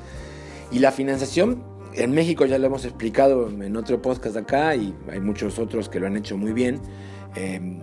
Y 0.72 0.80
la 0.80 0.92
financiación 0.92 1.64
en 1.94 2.12
México 2.12 2.46
ya 2.46 2.58
lo 2.58 2.68
hemos 2.68 2.86
explicado 2.86 3.50
en 3.50 3.76
otro 3.78 4.02
podcast 4.02 4.36
acá 4.38 4.76
y 4.76 4.94
hay 5.10 5.20
muchos 5.20 5.60
otros 5.60 5.90
que 5.90 6.00
lo 6.00 6.08
han 6.08 6.18
hecho 6.18 6.38
muy 6.38 6.54
bien. 6.54 6.82
Eh, 7.36 7.80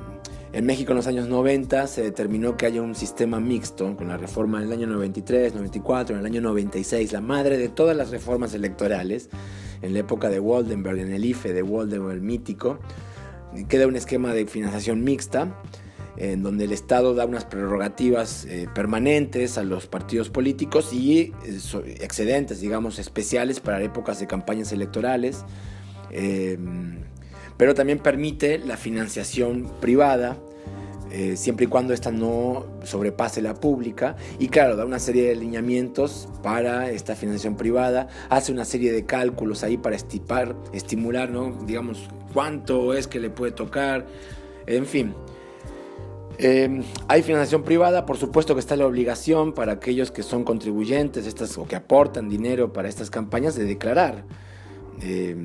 en 0.53 0.67
México 0.67 0.93
en 0.93 0.97
los 0.97 1.07
años 1.07 1.29
90 1.29 1.87
se 1.87 2.03
determinó 2.03 2.57
que 2.57 2.67
haya 2.67 2.83
un 2.83 2.95
sistema 2.95 3.41
mixto 3.41 3.97
con 3.97 4.09
la 4.09 4.17
reforma 4.17 4.59
en 4.59 4.65
el 4.65 4.73
año 4.73 4.87
93, 4.87 5.55
94, 5.55 6.15
en 6.15 6.21
el 6.21 6.27
año 6.27 6.41
96, 6.41 7.13
la 7.13 7.21
madre 7.21 7.57
de 7.57 7.69
todas 7.69 7.97
las 7.97 8.11
reformas 8.11 8.55
electorales, 8.55 9.31
en 9.81 9.95
la 9.95 10.01
época 10.01 10.29
de 10.29 10.41
Waldenberg, 10.41 10.99
en 10.99 11.13
el 11.13 11.25
IFE 11.25 11.53
de 11.53 11.63
Waldenberg, 11.63 12.13
el 12.13 12.21
mítico, 12.21 12.79
queda 13.69 13.87
un 13.87 13.97
esquema 13.97 14.35
de 14.35 14.47
financiación 14.47 15.03
mixta 15.03 15.57
en 16.17 16.43
donde 16.43 16.65
el 16.65 16.73
Estado 16.73 17.15
da 17.15 17.25
unas 17.25 17.45
prerrogativas 17.45 18.45
eh, 18.45 18.69
permanentes 18.75 19.57
a 19.57 19.65
los 19.65 19.87
partidos 19.87 20.29
políticos 20.29 20.93
y 20.93 21.33
eh, 21.45 21.97
excedentes, 22.01 22.61
digamos, 22.61 22.99
especiales 22.99 23.61
para 23.61 23.83
épocas 23.83 24.21
de 24.21 24.27
campañas 24.27 24.73
electorales. 24.73 25.45
Eh, 26.11 26.59
pero 27.57 27.75
también 27.75 27.99
permite 27.99 28.59
la 28.59 28.77
financiación 28.77 29.71
privada, 29.81 30.37
eh, 31.11 31.37
siempre 31.37 31.67
y 31.67 31.69
cuando 31.69 31.93
esta 31.93 32.11
no 32.11 32.65
sobrepase 32.85 33.43
la 33.43 33.55
pública. 33.55 34.17
Y 34.39 34.49
claro, 34.49 34.77
da 34.77 34.87
una 34.87 34.99
serie 34.99 35.29
de 35.29 35.37
lineamientos 35.37 36.29
para 36.43 36.91
esta 36.91 37.15
financiación 37.15 37.57
privada, 37.57 38.09
hace 38.31 38.51
una 38.51 38.65
serie 38.65 38.93
de 38.93 39.05
cálculos 39.05 39.63
ahí 39.63 39.77
para 39.77 39.95
estipar, 39.95 40.57
estimular, 40.73 41.31
¿no? 41.31 41.53
digamos, 41.67 42.09
cuánto 42.33 42.95
es 42.95 43.07
que 43.09 43.21
le 43.21 43.29
puede 43.29 43.53
tocar, 43.53 44.07
en 44.67 44.87
fin. 44.87 45.15
Eh, 46.39 46.83
hay 47.09 47.23
financiación 47.23 47.63
privada, 47.63 48.07
por 48.07 48.17
supuesto 48.17 48.55
que 48.55 48.61
está 48.61 48.75
la 48.75 48.87
obligación 48.87 49.53
para 49.53 49.73
aquellos 49.73 50.11
que 50.11 50.23
son 50.23 50.45
contribuyentes 50.45 51.27
estas, 51.27 51.59
o 51.59 51.67
que 51.67 51.77
aportan 51.77 52.29
dinero 52.29 52.73
para 52.73 52.89
estas 52.89 53.11
campañas 53.11 53.55
de 53.55 53.65
declarar. 53.65 54.25
Eh, 55.03 55.37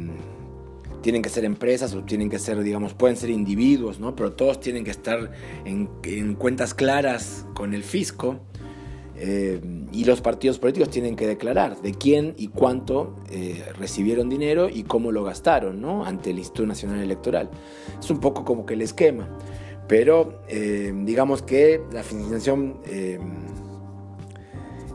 tienen 1.08 1.22
que 1.22 1.30
ser 1.30 1.46
empresas 1.46 1.94
o 1.94 2.04
tienen 2.04 2.30
que 2.30 2.38
ser, 2.38 2.62
digamos, 2.62 2.94
pueden 2.94 3.16
ser 3.16 3.30
individuos, 3.30 3.98
¿no? 3.98 4.14
Pero 4.14 4.34
todos 4.34 4.60
tienen 4.60 4.84
que 4.84 4.92
estar 4.92 5.32
en, 5.64 6.36
cuentas 6.36 6.74
claras 6.74 7.46
con 7.54 7.74
el 7.74 7.84
fisco. 7.84 8.42
Eh, 9.16 9.62
y 9.94 10.04
los 10.04 10.20
partidos 10.20 10.60
políticos 10.60 10.90
tienen 10.90 11.16
que 11.16 11.26
declarar 11.26 11.82
de 11.82 11.94
quién 11.94 12.34
y 12.38 12.50
cuánto 12.50 13.16
eh, 13.32 13.64
recibieron 13.80 14.28
dinero 14.28 14.68
y 14.68 14.84
cómo 14.84 15.14
lo 15.14 15.24
gastaron 15.24 15.80
¿no? 15.80 16.04
ante 16.04 16.32
el 16.32 16.40
Instituto 16.40 16.68
Nacional 16.68 17.00
Electoral. 17.00 17.52
Es 17.98 18.10
un 18.10 18.20
poco 18.20 18.44
como 18.44 18.66
que 18.66 18.74
el 18.74 18.82
esquema, 18.82 19.30
pero 19.88 20.42
eh, 20.50 20.92
digamos 21.06 21.42
que 21.42 21.80
la 21.94 22.04
financiación, 22.04 22.82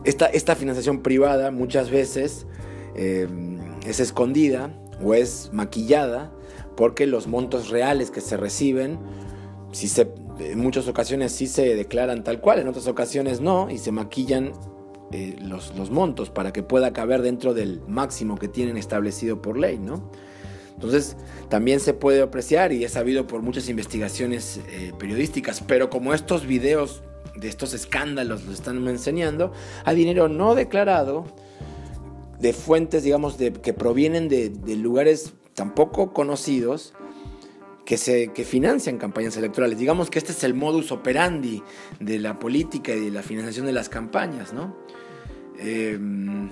esta, 0.03 0.27
esta, 0.27 0.55
financiación 0.55 1.01
privada 1.01 1.49
muchas 1.49 1.89
veces 1.89 2.45
es 2.93 3.99
escondida 3.99 4.71
o 5.03 5.13
es 5.13 5.49
maquillada 5.51 6.31
porque 6.75 7.05
los 7.05 7.27
montos 7.27 7.69
reales 7.69 8.11
que 8.11 8.21
se 8.21 8.37
reciben, 8.37 8.97
si 9.71 9.87
se, 9.87 10.07
en 10.39 10.59
muchas 10.59 10.87
ocasiones 10.87 11.31
sí 11.31 11.47
se 11.47 11.75
declaran 11.75 12.23
tal 12.23 12.39
cual, 12.39 12.59
en 12.59 12.67
otras 12.67 12.87
ocasiones 12.87 13.41
no, 13.41 13.69
y 13.69 13.77
se 13.77 13.91
maquillan 13.91 14.53
eh, 15.11 15.35
los, 15.41 15.75
los, 15.75 15.91
montos 15.91 16.29
para 16.29 16.51
que 16.51 16.63
pueda 16.63 16.93
caber 16.93 17.21
dentro 17.21 17.53
del 17.53 17.81
máximo 17.87 18.37
que 18.37 18.47
tienen 18.47 18.77
establecido 18.77 19.41
por 19.41 19.57
ley, 19.57 19.77
¿no? 19.77 20.09
Entonces, 20.73 21.15
también 21.49 21.79
se 21.79 21.93
puede 21.93 22.21
apreciar, 22.21 22.71
y 22.73 22.83
es 22.83 22.93
sabido 22.93 23.27
por 23.27 23.41
muchas 23.41 23.69
investigaciones 23.69 24.59
eh, 24.69 24.91
periodísticas, 24.97 25.61
pero 25.61 25.89
como 25.89 26.13
estos 26.13 26.47
videos 26.47 27.03
de 27.35 27.47
estos 27.47 27.73
escándalos 27.73 28.43
los 28.45 28.55
están 28.55 28.85
enseñando, 28.87 29.51
hay 29.85 29.95
dinero 29.95 30.27
no 30.27 30.55
declarado 30.55 31.25
de 32.43 32.51
fuentes, 32.51 33.03
digamos, 33.03 33.37
de, 33.37 33.53
que 33.53 33.73
provienen 33.73 34.27
de, 34.27 34.51
lugares 34.75 35.33
tampoco 35.53 36.11
conocidos 36.11 36.93
que, 37.85 37.95
se, 37.95 38.33
que 38.33 38.43
financian 38.43 38.97
campañas 38.97 39.37
electorales. 39.37 39.79
Digamos 39.79 40.09
que 40.09 40.19
este 40.19 40.33
es 40.33 40.43
el 40.43 40.53
modus 40.53 40.91
operandi 40.91 41.63
de 42.01 42.19
la 42.19 42.39
política 42.39 42.93
y 42.93 42.99
de 42.99 43.11
la 43.11 43.23
financiación 43.23 43.65
de 43.65 43.71
las 43.71 43.87
campañas, 43.87 44.51
¿no? 44.51 44.75
Em, 45.57 46.49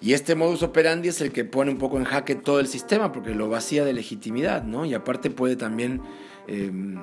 y 0.00 0.14
este 0.14 0.34
modus 0.34 0.62
operandi 0.62 1.10
es 1.10 1.20
el 1.20 1.30
que 1.30 1.44
pone 1.44 1.70
un 1.70 1.78
poco 1.78 1.98
en 1.98 2.04
jaque 2.04 2.34
todo 2.34 2.58
el 2.58 2.66
sistema 2.66 3.12
porque 3.12 3.34
lo 3.34 3.50
vacía 3.50 3.84
de 3.84 3.92
legitimidad, 3.92 4.64
¿no? 4.64 4.86
Y 4.86 4.94
aparte 4.94 5.28
puede 5.28 5.56
también 5.56 6.00
em, 6.46 6.98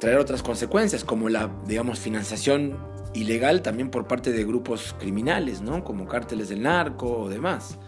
traer 0.00 0.16
otras 0.16 0.42
consecuencias 0.42 1.04
como 1.04 1.28
la, 1.28 1.50
digamos, 1.66 1.98
financiación 1.98 2.78
ilegal 3.20 3.62
también 3.62 3.90
por 3.90 4.06
parte 4.06 4.32
de 4.32 4.44
grupos 4.44 4.94
criminales, 4.98 5.60
¿no? 5.60 5.84
Como 5.84 6.06
cárteles 6.06 6.48
del 6.48 6.62
narco 6.62 7.22
o 7.22 7.28
demás. 7.28 7.78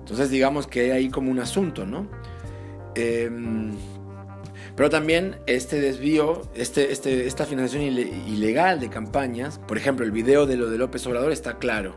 Entonces 0.00 0.30
digamos 0.30 0.66
que 0.66 0.80
hay 0.80 0.90
ahí 0.90 1.08
como 1.10 1.30
un 1.30 1.38
asunto, 1.38 1.86
¿no? 1.86 2.08
Em, 2.94 3.72
pero 4.74 4.90
también 4.90 5.36
este 5.46 5.80
desvío, 5.80 6.42
este, 6.54 6.92
este, 6.92 7.26
esta 7.26 7.44
financiación 7.46 7.82
ilegal 7.82 8.80
de 8.80 8.88
campañas, 8.88 9.58
por 9.58 9.76
ejemplo, 9.76 10.04
el 10.04 10.12
video 10.12 10.46
de 10.46 10.56
lo 10.56 10.70
de 10.70 10.78
López 10.78 11.06
Obrador 11.06 11.32
está 11.32 11.58
claro, 11.58 11.96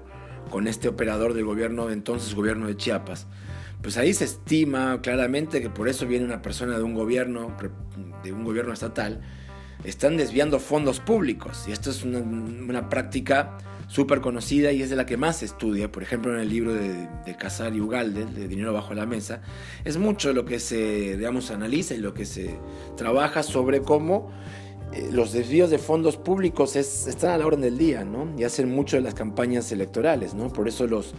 con 0.49 0.67
este 0.67 0.87
operador 0.87 1.33
del 1.33 1.45
gobierno, 1.45 1.89
entonces 1.89 2.35
gobierno 2.35 2.67
de 2.67 2.75
Chiapas. 2.75 3.27
Pues 3.81 3.97
ahí 3.97 4.13
se 4.13 4.25
estima 4.25 4.99
claramente 5.01 5.61
que 5.61 5.69
por 5.69 5.89
eso 5.89 6.05
viene 6.05 6.25
una 6.25 6.41
persona 6.41 6.77
de 6.77 6.83
un 6.83 6.93
gobierno, 6.93 7.55
de 8.23 8.31
un 8.31 8.43
gobierno 8.43 8.73
estatal, 8.73 9.21
están 9.83 10.17
desviando 10.17 10.59
fondos 10.59 10.99
públicos. 10.99 11.65
Y 11.67 11.71
esto 11.71 11.89
es 11.89 12.03
una, 12.03 12.89
práctica 12.89 13.57
súper 13.87 14.21
conocida 14.21 14.71
y 14.71 14.81
es 14.81 14.89
de 14.89 14.95
la 14.95 15.05
que 15.05 15.17
más 15.17 15.37
se 15.37 15.45
estudia. 15.45 15.91
Por 15.91 16.03
ejemplo, 16.03 16.33
en 16.33 16.41
el 16.41 16.49
libro 16.49 16.73
de, 16.73 17.07
Casar 17.37 17.75
y 17.75 17.81
Ugalde, 17.81 18.25
de 18.25 18.47
Dinero 18.47 18.73
bajo 18.73 18.93
la 18.93 19.05
mesa, 19.05 19.41
es 19.83 19.97
mucho 19.97 20.33
lo 20.33 20.45
que 20.45 20.59
se, 20.59 21.17
digamos, 21.17 21.51
analiza 21.51 21.95
y 21.95 21.97
lo 21.97 22.13
que 22.13 22.25
se 22.25 22.57
trabaja 22.95 23.43
sobre 23.43 23.81
cómo 23.81 24.31
eh, 24.93 25.09
los 25.11 25.33
desvíos 25.33 25.69
de 25.69 25.77
fondos 25.77 26.17
públicos 26.17 26.75
están 26.75 27.31
a 27.31 27.37
la 27.37 27.45
orden 27.45 27.61
del 27.61 27.77
día, 27.77 28.03
¿no? 28.03 28.33
Y 28.37 28.43
hacen 28.43 28.69
mucho 28.69 28.97
de 28.97 29.01
las 29.01 29.13
campañas 29.13 29.71
electorales, 29.71 30.33
¿no? 30.33 30.53
Por 30.53 30.67
eso 30.67 30.87
los, 30.87 31.13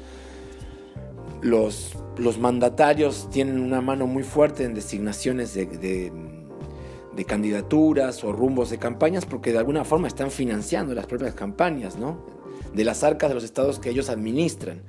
los, 1.43 1.97
los 2.19 2.39
mandatarios 2.39 3.29
tienen 3.31 3.59
una 3.59 3.81
mano 3.81 4.07
muy 4.07 4.23
fuerte 4.23 4.65
en 4.65 4.75
designaciones 4.75 5.55
de 5.55 5.67
de 5.67 6.32
candidaturas 7.25 8.25
o 8.25 8.33
rumbos 8.33 8.71
de 8.71 8.79
campañas 8.79 9.27
porque 9.27 9.53
de 9.53 9.59
alguna 9.59 9.85
forma 9.85 10.09
están 10.09 10.31
financiando 10.31 10.95
las 10.95 11.07
propias 11.07 11.35
campañas, 11.35 11.97
¿no? 11.97 12.25
De 12.75 12.85
las 12.85 13.05
arcas 13.05 13.29
de 13.31 13.35
los 13.35 13.45
estados 13.45 13.79
que 13.79 13.91
ellos 13.91 14.09
administran. 14.09 14.83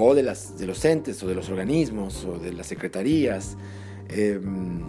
o 0.00 0.14
de, 0.14 0.22
las, 0.22 0.56
de 0.58 0.66
los 0.66 0.84
entes 0.84 1.20
o 1.24 1.26
de 1.26 1.34
los 1.34 1.48
organismos 1.50 2.24
o 2.24 2.38
de 2.38 2.52
las 2.52 2.68
secretarías. 2.68 3.56
Em, 4.08 4.84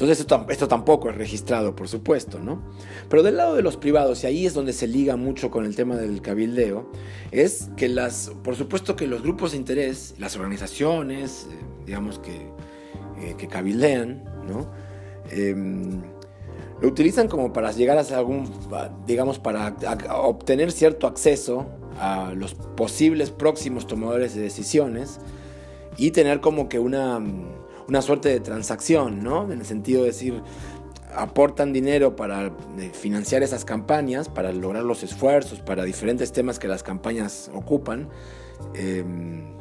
entonces 0.00 0.26
esto, 0.48 0.66
tampoco 0.66 1.10
es 1.10 1.16
registrado, 1.16 1.76
por 1.76 1.86
supuesto, 1.86 2.38
¿no? 2.38 2.62
Pero 3.10 3.22
del 3.22 3.36
lado 3.36 3.54
de 3.54 3.60
los 3.60 3.76
privados, 3.76 4.24
y 4.24 4.28
ahí 4.28 4.46
es 4.46 4.54
donde 4.54 4.72
se 4.72 4.86
liga 4.86 5.16
mucho 5.16 5.50
con 5.50 5.66
el 5.66 5.76
tema 5.76 5.96
del 5.96 6.22
cabildeo, 6.22 6.90
es 7.32 7.68
que 7.76 7.86
las, 7.86 8.32
por 8.42 8.56
supuesto 8.56 8.96
que 8.96 9.06
los 9.06 9.22
grupos 9.22 9.52
de 9.52 9.58
interés, 9.58 10.14
las 10.18 10.36
organizaciones, 10.36 11.48
eh, 11.50 11.54
digamos 11.84 12.18
que, 12.18 12.50
eh, 13.20 13.34
que 13.36 13.46
cabildean, 13.46 14.24
¿no? 14.48 14.70
Em, 15.30 16.02
lo 16.80 16.88
utilizan 16.88 17.28
como 17.28 17.52
para 17.52 17.72
llegar 17.72 17.98
a 17.98 18.16
algún, 18.16 18.50
digamos, 19.06 19.38
para 19.38 19.74
obtener 20.22 20.72
cierto 20.72 21.06
acceso 21.06 21.66
a 21.98 22.32
los 22.34 22.54
posibles 22.54 23.30
próximos 23.30 23.86
tomadores 23.86 24.34
de 24.34 24.40
decisiones 24.40 25.20
y 25.98 26.12
tener 26.12 26.40
como 26.40 26.68
que 26.68 26.78
una 26.78 27.20
una 27.90 28.02
suerte 28.02 28.28
de 28.28 28.38
transacción, 28.38 29.22
¿no? 29.22 29.50
En 29.50 29.58
el 29.58 29.66
sentido 29.66 30.02
de 30.02 30.08
decir, 30.08 30.40
aportan 31.14 31.72
dinero 31.72 32.14
para 32.14 32.46
eh, 32.78 32.90
financiar 32.92 33.42
esas 33.42 33.64
campañas, 33.64 34.28
para 34.28 34.52
lograr 34.52 34.84
los 34.84 35.02
esfuerzos, 35.02 35.58
para 35.58 35.82
diferentes 35.82 36.30
temas 36.30 36.60
que 36.60 36.68
las 36.68 36.84
campañas 36.84 37.50
ocupan, 37.52 38.08
em, 38.74 39.56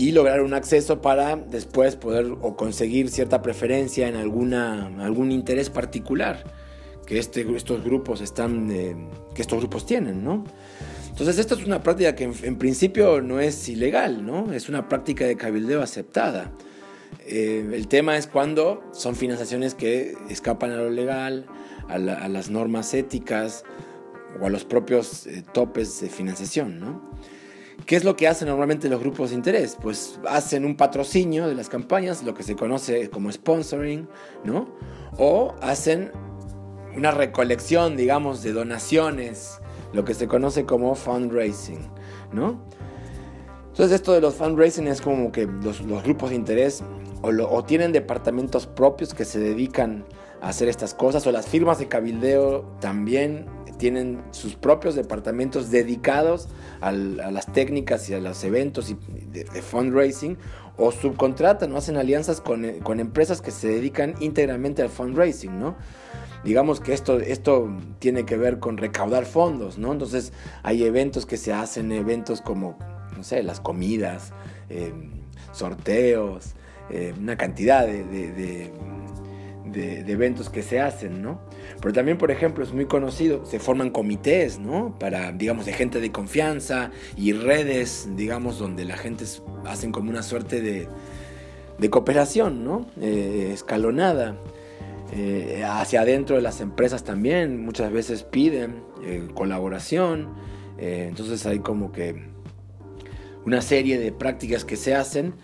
y 0.00 0.12
lograr 0.12 0.40
un 0.40 0.54
acceso 0.54 1.02
para 1.02 1.36
después 1.36 1.94
poder 1.94 2.32
o 2.40 2.56
conseguir 2.56 3.10
cierta 3.10 3.42
preferencia 3.42 4.08
en 4.08 4.16
alguna, 4.16 4.86
algún 4.98 5.30
interés 5.30 5.68
particular 5.68 6.42
que 7.04 7.18
este, 7.18 7.46
estos 7.54 7.84
grupos 7.84 8.22
están, 8.22 8.70
eh, 8.70 8.96
que 9.34 9.42
estos 9.42 9.58
grupos 9.58 9.84
tienen, 9.84 10.24
¿no? 10.24 10.44
Entonces, 11.10 11.38
esto 11.38 11.54
es 11.54 11.66
una 11.66 11.82
práctica 11.82 12.14
que 12.14 12.24
en, 12.24 12.34
en, 12.44 12.56
principio 12.56 13.20
no 13.20 13.40
es 13.40 13.68
ilegal, 13.68 14.24
¿no? 14.24 14.54
Es 14.54 14.70
una 14.70 14.88
práctica 14.88 15.26
de 15.26 15.36
cabildeo 15.36 15.82
aceptada. 15.82 16.50
Eh, 17.26 17.68
el 17.70 17.86
tema 17.86 18.16
es 18.16 18.26
cuando 18.26 18.82
son 18.92 19.16
financiaciones 19.16 19.74
que 19.74 20.14
escapan 20.30 20.70
a 20.70 20.76
lo 20.76 20.88
legal, 20.88 21.44
a, 21.88 21.98
las 21.98 22.48
normas 22.48 22.94
éticas 22.94 23.64
o 24.40 24.46
a 24.46 24.48
los 24.48 24.64
propios 24.64 25.26
eh, 25.26 25.44
topes 25.52 26.00
de 26.00 26.08
financiación, 26.08 26.80
¿no? 26.80 27.10
¿Qué 27.86 27.96
es 27.96 28.04
lo 28.04 28.16
que 28.16 28.28
hacen 28.28 28.48
normalmente 28.48 28.88
los 28.88 29.00
grupos 29.00 29.30
de 29.30 29.36
interés? 29.36 29.76
Pues 29.80 30.18
hacen 30.28 30.64
un 30.64 30.76
patrocinio 30.76 31.48
de 31.48 31.54
las 31.54 31.68
campañas, 31.68 32.22
lo 32.22 32.34
que 32.34 32.42
se 32.42 32.56
conoce 32.56 33.10
como 33.10 33.30
sponsoring, 33.30 34.08
¿no? 34.44 34.68
O 35.18 35.54
hacen 35.60 36.12
una 36.96 37.10
recolección, 37.10 37.96
digamos, 37.96 38.42
de 38.42 38.52
donaciones, 38.52 39.60
lo 39.92 40.04
que 40.04 40.14
se 40.14 40.28
conoce 40.28 40.64
como 40.64 40.94
fundraising, 40.94 41.80
¿no? 42.32 42.60
Entonces 43.68 43.92
esto 43.96 44.12
de 44.12 44.20
los 44.20 44.34
fundraising 44.34 44.86
es 44.88 45.00
como 45.00 45.32
que 45.32 45.46
los, 45.46 45.80
grupos 46.02 46.30
de 46.30 46.36
interés 46.36 46.82
o, 47.22 47.64
tienen 47.64 47.92
departamentos 47.92 48.66
propios 48.66 49.14
que 49.14 49.24
se 49.24 49.38
dedican 49.38 50.04
a 50.40 50.48
hacer 50.48 50.68
estas 50.68 50.94
cosas 50.94 51.26
o 51.26 51.32
las 51.32 51.46
firmas 51.46 51.78
de 51.78 51.86
cabildeo 51.86 52.62
también 52.80 53.46
tienen 53.80 54.22
sus 54.30 54.54
propios 54.54 54.94
departamentos 54.94 55.70
dedicados 55.70 56.48
a 56.82 56.92
las 56.92 57.46
técnicas 57.46 58.08
y 58.10 58.14
a 58.14 58.20
los 58.20 58.44
eventos 58.44 58.94
de, 59.32 59.44
fundraising 59.62 60.36
o 60.76 60.92
subcontratan 60.92 61.72
o 61.72 61.78
hacen 61.78 61.96
alianzas 61.96 62.40
con, 62.40 62.64
con, 62.80 63.00
empresas 63.00 63.40
que 63.40 63.50
se 63.50 63.68
dedican 63.68 64.14
íntegramente 64.20 64.82
al 64.82 64.90
fundraising, 64.90 65.58
¿no? 65.58 65.76
Digamos 66.44 66.80
que 66.80 66.92
esto, 66.92 67.18
esto 67.18 67.70
tiene 67.98 68.24
que 68.24 68.36
ver 68.36 68.58
con 68.60 68.76
recaudar 68.76 69.24
fondos, 69.24 69.78
¿no? 69.78 69.92
Entonces 69.92 70.32
hay 70.62 70.84
eventos 70.84 71.24
que 71.24 71.38
se 71.38 71.52
hacen, 71.52 71.90
eventos 71.90 72.42
como 72.42 72.78
no 73.16 73.24
sé, 73.24 73.42
las 73.42 73.60
comidas, 73.60 74.32
eh, 74.68 74.92
sorteos, 75.52 76.54
eh, 76.90 77.14
una 77.18 77.36
cantidad 77.36 77.86
de, 77.86 78.72
eventos 79.74 80.48
que 80.48 80.62
se 80.62 80.80
hacen, 80.80 81.22
¿no? 81.22 81.40
Pero 81.80 81.92
también, 81.92 82.18
por 82.18 82.30
ejemplo, 82.30 82.64
es 82.64 82.72
muy 82.72 82.86
conocido, 82.86 83.44
se 83.44 83.58
forman 83.58 83.90
comités, 83.90 84.58
¿no? 84.58 84.98
Para, 84.98 85.32
digamos, 85.32 85.66
de 85.66 85.72
gente 85.72 86.00
de 86.00 86.12
confianza 86.12 86.90
y 87.16 87.32
redes, 87.32 88.08
digamos, 88.16 88.58
donde 88.58 88.84
la 88.84 88.96
gente 88.96 89.24
hacen 89.66 89.92
como 89.92 90.10
una 90.10 90.22
suerte 90.22 90.60
de, 90.60 90.88
cooperación, 91.90 92.64
¿no? 92.64 92.86
Eh, 93.00 93.50
escalonada. 93.52 94.36
hacia 95.66 96.02
adentro 96.02 96.36
de 96.36 96.42
las 96.42 96.60
empresas 96.60 97.02
también 97.02 97.64
muchas 97.64 97.90
veces 97.90 98.22
piden 98.22 98.84
colaboración. 99.34 100.28
entonces 100.78 101.46
hay 101.46 101.58
como 101.58 101.90
que 101.90 102.30
una 103.44 103.62
serie 103.62 103.98
de 103.98 104.12
prácticas 104.12 104.64
que 104.64 104.76
se 104.76 104.94
hacen, 104.94 105.34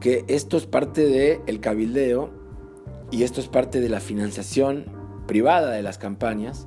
que 0.00 0.24
esto 0.28 0.56
es 0.56 0.66
parte 0.66 1.06
del 1.06 1.60
cabildeo 1.60 2.30
y 3.10 3.22
esto 3.22 3.40
es 3.40 3.48
parte 3.48 3.80
de 3.80 3.88
la 3.88 4.00
financiación 4.00 4.84
privada 5.26 5.70
de 5.72 5.82
las 5.82 5.98
campañas. 5.98 6.66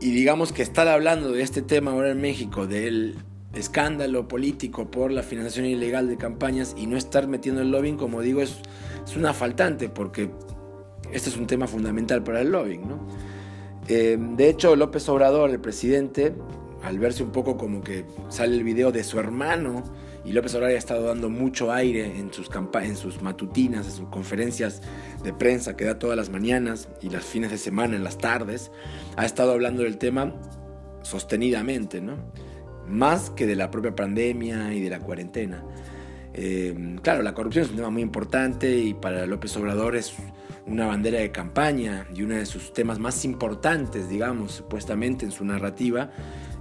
Y 0.00 0.10
digamos 0.10 0.52
que 0.52 0.62
estar 0.62 0.88
hablando 0.88 1.32
de 1.32 1.42
este 1.42 1.62
tema 1.62 1.92
ahora 1.92 2.10
en 2.10 2.20
México, 2.20 2.66
del 2.66 3.16
escándalo 3.54 4.28
político 4.28 4.90
por 4.90 5.12
la 5.12 5.22
financiación 5.22 5.66
ilegal 5.66 6.08
de 6.08 6.16
campañas 6.16 6.74
y 6.76 6.86
no 6.86 6.96
estar 6.96 7.28
metiendo 7.28 7.62
el 7.62 7.70
lobbying, 7.70 7.96
como 7.96 8.20
digo, 8.20 8.40
es, 8.42 8.56
es 9.06 9.16
una 9.16 9.32
faltante 9.32 9.88
porque 9.88 10.30
este 11.12 11.30
es 11.30 11.36
un 11.36 11.46
tema 11.46 11.66
fundamental 11.66 12.22
para 12.22 12.40
el 12.40 12.50
lobbying. 12.50 12.88
¿no? 12.88 13.06
Eh, 13.88 14.18
de 14.18 14.48
hecho, 14.48 14.76
López 14.76 15.08
Obrador, 15.08 15.50
el 15.50 15.60
presidente, 15.60 16.34
al 16.82 16.98
verse 16.98 17.22
un 17.22 17.30
poco 17.30 17.56
como 17.56 17.82
que 17.82 18.04
sale 18.28 18.56
el 18.56 18.64
video 18.64 18.92
de 18.92 19.04
su 19.04 19.18
hermano 19.18 19.84
y 20.24 20.32
López 20.32 20.54
Obrador 20.54 20.74
ha 20.74 20.78
estado 20.78 21.06
dando 21.08 21.28
mucho 21.28 21.72
aire 21.72 22.18
en 22.18 22.32
sus, 22.32 22.48
en 22.82 22.96
sus 22.96 23.20
matutinas, 23.20 23.86
en 23.86 23.92
sus 23.92 24.08
conferencias 24.08 24.80
de 25.22 25.32
prensa 25.32 25.76
que 25.76 25.84
da 25.84 25.98
todas 25.98 26.16
las 26.16 26.30
mañanas 26.30 26.88
y 27.02 27.10
las 27.10 27.24
fines 27.24 27.50
de 27.50 27.58
semana, 27.58 27.96
en 27.96 28.04
las 28.04 28.16
tardes, 28.16 28.70
ha 29.16 29.26
estado 29.26 29.52
hablando 29.52 29.82
del 29.82 29.98
tema 29.98 30.34
sostenidamente, 31.02 32.00
¿no? 32.00 32.16
Más 32.88 33.30
que 33.30 33.46
de 33.46 33.56
la 33.56 33.70
propia 33.70 33.94
pandemia 33.94 34.72
y 34.72 34.80
de 34.80 34.90
la 34.90 35.00
cuarentena. 35.00 35.62
Eh, 36.32 36.96
claro, 37.02 37.22
la 37.22 37.34
corrupción 37.34 37.64
es 37.64 37.70
un 37.70 37.76
tema 37.76 37.90
muy 37.90 38.02
importante 38.02 38.76
y 38.76 38.94
para 38.94 39.26
López 39.26 39.56
Obrador 39.56 39.94
es 39.94 40.14
una 40.66 40.86
bandera 40.86 41.20
de 41.20 41.30
campaña 41.30 42.06
y 42.14 42.22
uno 42.22 42.34
de 42.34 42.46
sus 42.46 42.72
temas 42.72 42.98
más 42.98 43.24
importantes, 43.24 44.08
digamos, 44.08 44.52
supuestamente 44.52 45.24
en 45.26 45.32
su 45.32 45.44
narrativa 45.44 46.10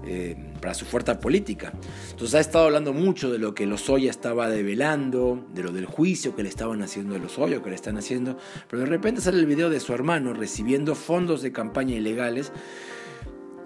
eh, 0.06 0.36
para 0.62 0.74
su 0.74 0.86
fuerza 0.86 1.20
política. 1.20 1.74
Entonces 2.12 2.36
ha 2.36 2.40
estado 2.40 2.66
hablando 2.66 2.94
mucho 2.94 3.32
de 3.32 3.40
lo 3.40 3.54
que 3.54 3.66
Lozoya 3.66 4.10
estaba 4.10 4.50
develando, 4.50 5.46
de 5.54 5.64
lo 5.64 5.72
del 5.72 5.86
juicio 5.86 6.36
que 6.36 6.44
le 6.44 6.50
estaban 6.50 6.82
haciendo 6.82 7.16
a 7.16 7.20
Lozoya, 7.20 7.62
que 7.62 7.70
le 7.70 7.76
están 7.76 7.98
haciendo, 7.98 8.38
pero 8.70 8.84
de 8.84 8.90
repente 8.90 9.22
sale 9.22 9.40
el 9.40 9.46
video 9.46 9.70
de 9.70 9.80
su 9.80 9.94
hermano 9.94 10.34
recibiendo 10.34 10.96
fondos 10.96 11.42
de 11.42 11.52
campaña 11.52 11.96
ilegales 11.96 12.52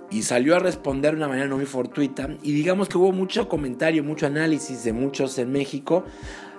y 0.09 0.23
salió 0.23 0.55
a 0.55 0.59
responder 0.59 1.11
de 1.11 1.17
una 1.17 1.27
manera 1.27 1.47
no 1.47 1.57
muy 1.57 1.65
fortuita 1.65 2.29
y 2.41 2.53
digamos 2.53 2.87
que 2.87 2.97
hubo 2.97 3.11
mucho 3.11 3.49
comentario, 3.49 4.03
mucho 4.03 4.25
análisis 4.25 4.83
de 4.83 4.93
muchos 4.93 5.37
en 5.37 5.51
México 5.51 6.05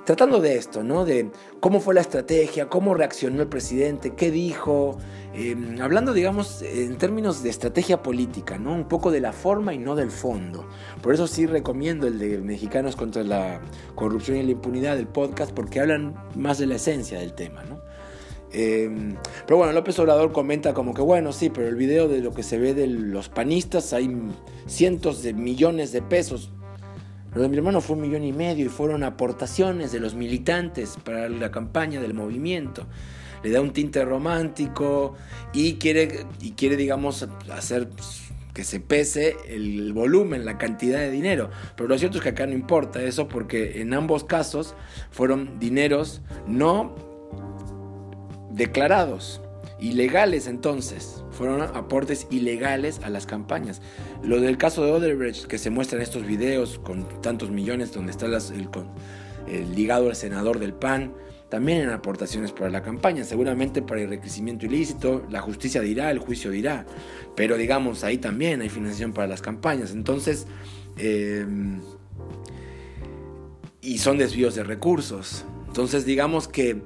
tratando 0.08 0.40
de 0.40 0.56
esto, 0.56 0.82
¿no? 0.82 1.04
De 1.04 1.30
cómo 1.60 1.80
fue 1.80 1.92
la 1.92 2.00
estrategia, 2.00 2.70
cómo 2.70 2.94
reaccionó 2.94 3.42
el 3.42 3.48
presidente, 3.48 4.14
qué 4.14 4.30
dijo, 4.30 4.96
em, 5.34 5.78
hablando, 5.82 6.14
digamos, 6.14 6.62
en 6.62 6.96
términos 6.96 7.42
de 7.42 7.50
estrategia 7.50 8.02
política, 8.02 8.56
¿no? 8.56 8.72
Un 8.72 8.88
poco 8.88 9.10
de 9.10 9.20
la 9.20 9.34
forma 9.34 9.74
y 9.74 9.78
no 9.78 9.96
del 9.96 10.10
fondo. 10.10 10.66
Por 11.02 11.12
eso 11.12 11.26
sí 11.26 11.44
recomiendo 11.44 12.06
el 12.06 12.18
de 12.18 12.38
Mexicanos 12.38 12.96
contra 12.96 13.22
la 13.22 13.60
corrupción 13.96 14.38
y 14.38 14.44
la 14.44 14.52
impunidad 14.52 14.96
del 14.96 15.08
podcast, 15.08 15.52
porque 15.52 15.78
hablan 15.78 16.14
más 16.34 16.56
de 16.56 16.68
la 16.68 16.76
esencia 16.76 17.18
del 17.18 17.34
tema, 17.34 17.64
¿no? 17.64 17.78
Em, 18.50 19.14
pero 19.46 19.58
bueno, 19.58 19.74
López 19.74 19.98
Obrador 19.98 20.32
comenta 20.32 20.72
como 20.72 20.94
que 20.94 21.02
bueno, 21.02 21.34
sí, 21.34 21.50
pero 21.50 21.68
el 21.68 21.76
video 21.76 22.08
de 22.08 22.22
lo 22.22 22.32
que 22.32 22.42
se 22.42 22.56
ve 22.56 22.72
de 22.72 22.86
los 22.86 23.28
panistas 23.28 23.92
hay 23.92 24.10
cientos 24.64 25.22
de 25.22 25.34
millones 25.34 25.92
de 25.92 26.00
pesos 26.00 26.50
lo 27.34 27.42
de 27.42 27.48
mi 27.48 27.56
hermano 27.56 27.80
fue 27.80 27.96
un 27.96 28.02
millón 28.02 28.24
y 28.24 28.32
medio 28.32 28.66
y 28.66 28.68
fueron 28.68 29.04
aportaciones 29.04 29.92
de 29.92 30.00
los 30.00 30.14
militantes 30.14 30.96
para 31.04 31.28
la 31.28 31.50
campaña 31.50 32.00
del 32.00 32.14
movimiento. 32.14 32.86
Le 33.42 33.50
da 33.50 33.60
un 33.60 33.72
tinte 33.72 34.04
romántico 34.04 35.14
y 35.52 35.74
quiere, 35.74 36.26
y 36.40 36.52
quiere 36.52 36.76
digamos, 36.76 37.28
hacer 37.52 37.88
que 38.54 38.64
se 38.64 38.80
pese 38.80 39.36
el 39.46 39.92
volumen, 39.92 40.44
la 40.44 40.58
cantidad 40.58 40.98
de 40.98 41.10
dinero. 41.10 41.50
Pero 41.76 41.88
lo 41.88 41.96
cierto 41.96 42.18
es 42.18 42.24
que 42.24 42.30
acá 42.30 42.46
no 42.46 42.54
importa 42.54 43.02
eso 43.02 43.28
porque 43.28 43.80
en 43.80 43.94
ambos 43.94 44.24
casos 44.24 44.74
fueron 45.12 45.60
dineros 45.60 46.22
no 46.48 46.96
declarados, 48.50 49.40
ilegales 49.80 50.46
entonces 50.46 51.22
fueron 51.30 51.62
aportes 51.62 52.26
ilegales 52.30 53.00
a 53.04 53.10
las 53.10 53.26
campañas. 53.26 53.80
Lo 54.22 54.40
del 54.40 54.58
caso 54.58 54.84
de 54.84 54.92
Odebrecht, 54.92 55.46
que 55.46 55.58
se 55.58 55.70
muestra 55.70 55.96
en 55.96 56.02
estos 56.02 56.26
videos 56.26 56.78
con 56.80 57.04
tantos 57.20 57.50
millones, 57.50 57.92
donde 57.92 58.10
está 58.10 58.26
el, 58.26 59.74
ligado 59.74 60.08
al 60.08 60.16
senador 60.16 60.58
del 60.58 60.74
PAN, 60.74 61.12
también 61.48 61.80
en 61.80 61.90
aportaciones 61.90 62.52
para 62.52 62.68
la 62.68 62.82
campaña, 62.82 63.24
seguramente 63.24 63.80
para 63.80 64.00
el 64.00 64.06
enriquecimiento 64.06 64.66
ilícito, 64.66 65.24
la 65.30 65.40
justicia 65.40 65.80
dirá, 65.80 66.10
el 66.10 66.18
juicio 66.18 66.50
dirá, 66.50 66.84
pero 67.36 67.56
digamos, 67.56 68.04
ahí 68.04 68.18
también 68.18 68.60
hay 68.60 68.68
financiación 68.68 69.12
para 69.12 69.28
las 69.28 69.40
campañas. 69.40 69.92
Entonces, 69.92 70.46
em, 70.98 71.80
y 73.80 73.98
son 73.98 74.18
desvíos 74.18 74.54
de 74.54 74.64
recursos. 74.64 75.44
Entonces 75.68 76.04
digamos 76.04 76.48
que 76.48 76.82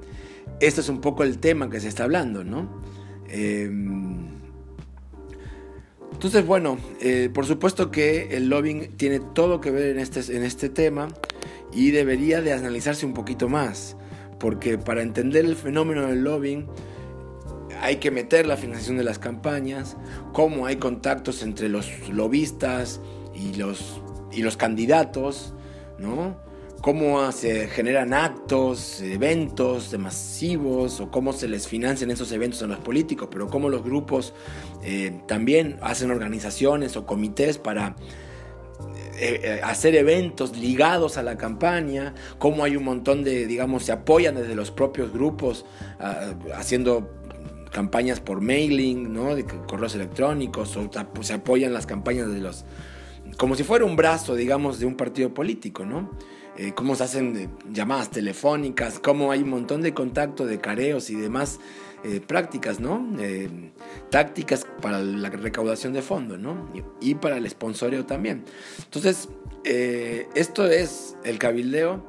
este 0.67 0.81
es 0.81 0.89
un 0.89 1.01
poco 1.01 1.23
el 1.23 1.39
tema 1.39 1.69
que 1.69 1.79
se 1.79 1.87
está 1.87 2.03
hablando, 2.03 2.43
¿no? 2.43 2.81
Em, 3.27 4.27
entonces, 6.11 6.45
bueno, 6.45 6.77
eh, 7.01 7.29
por 7.33 7.45
supuesto 7.45 7.91
que 7.91 8.37
el 8.37 8.47
lobbying 8.47 8.95
tiene 8.95 9.19
todo 9.19 9.59
que 9.59 9.71
ver 9.71 9.87
en 9.87 9.99
este, 9.99 10.35
en 10.35 10.43
este 10.43 10.69
tema 10.69 11.09
y 11.73 11.91
debería 11.91 12.41
de 12.41 12.53
analizarse 12.53 13.05
un 13.05 13.13
poquito 13.13 13.49
más, 13.49 13.97
porque 14.39 14.77
para 14.77 15.01
entender 15.01 15.45
el 15.45 15.55
fenómeno 15.55 16.07
del 16.07 16.23
lobbying 16.23 16.67
hay 17.81 17.97
que 17.97 18.11
meter 18.11 18.45
la 18.45 18.55
financiación 18.55 18.97
de 18.97 19.03
las 19.03 19.19
campañas, 19.19 19.97
cómo 20.31 20.65
hay 20.65 20.77
contactos 20.77 21.43
entre 21.43 21.67
los 21.67 21.89
lobistas 22.09 23.01
y 23.35 23.55
los, 23.55 24.01
y 24.31 24.43
los 24.43 24.55
candidatos, 24.55 25.53
¿no? 25.97 26.37
Cómo 26.83 27.31
se 27.31 27.69
generan 27.69 28.13
actos, 28.13 28.99
eventos 28.99 29.97
masivos 29.97 30.99
o 30.99 31.09
cómo 31.09 31.31
se 31.31 31.47
les 31.47 31.65
financian 31.65 32.11
esos 32.11 32.29
eventos 32.33 32.61
a 32.61 32.67
los 32.67 32.79
políticos, 32.79 33.29
pero 33.31 33.47
cómo 33.47 33.69
los 33.69 33.85
grupos 33.85 34.33
eh, 34.83 35.21
también 35.25 35.77
hacen 35.81 36.11
organizaciones 36.11 36.97
o 36.97 37.05
comités 37.05 37.57
para 37.57 37.95
eh, 39.17 39.39
eh, 39.43 39.61
hacer 39.63 39.95
eventos 39.95 40.57
ligados 40.57 41.17
a 41.17 41.23
la 41.23 41.37
campaña, 41.37 42.15
cómo 42.37 42.65
hay 42.65 42.75
un 42.75 42.83
montón 42.83 43.23
de, 43.23 43.47
digamos, 43.47 43.85
se 43.85 43.93
apoyan 43.93 44.35
desde 44.35 44.53
los 44.53 44.69
propios 44.69 45.13
grupos 45.13 45.65
ah, 46.01 46.33
haciendo 46.53 47.09
campañas 47.71 48.19
por 48.19 48.41
mailing, 48.41 49.13
¿no? 49.13 49.35
De 49.35 49.45
correos 49.45 49.95
electrónicos, 49.95 50.75
o 50.75 50.89
se 51.21 51.33
apoyan 51.33 51.71
las 51.71 51.85
campañas 51.85 52.29
de 52.29 52.41
los... 52.41 52.65
como 53.37 53.55
si 53.55 53.63
fuera 53.63 53.85
un 53.85 53.95
brazo, 53.95 54.35
digamos, 54.35 54.79
de 54.79 54.85
un 54.85 54.95
partido 54.95 55.33
político, 55.33 55.85
¿no? 55.85 56.11
Eh, 56.57 56.73
cómo 56.75 56.95
se 56.95 57.03
hacen 57.03 57.35
eh, 57.35 57.49
llamadas 57.71 58.11
telefónicas, 58.11 58.99
cómo 58.99 59.31
hay 59.31 59.41
un 59.41 59.49
montón 59.49 59.81
de 59.81 59.93
contacto, 59.93 60.45
de 60.45 60.59
careos 60.59 61.09
y 61.09 61.15
demás 61.15 61.59
eh, 62.03 62.19
prácticas, 62.19 62.79
¿no? 62.79 63.07
tácticas 64.11 64.67
para 64.81 64.99
la 64.99 65.29
recaudación 65.29 65.93
de 65.93 66.01
fondos, 66.03 66.37
¿no? 66.37 66.69
Y, 67.01 67.15
para 67.15 67.37
el 67.37 67.49
sponsoreo 67.49 68.05
también. 68.05 68.43
Entonces, 68.83 69.29
esto 69.63 70.67
es 70.67 71.15
el 71.23 71.39
cabildeo 71.39 72.05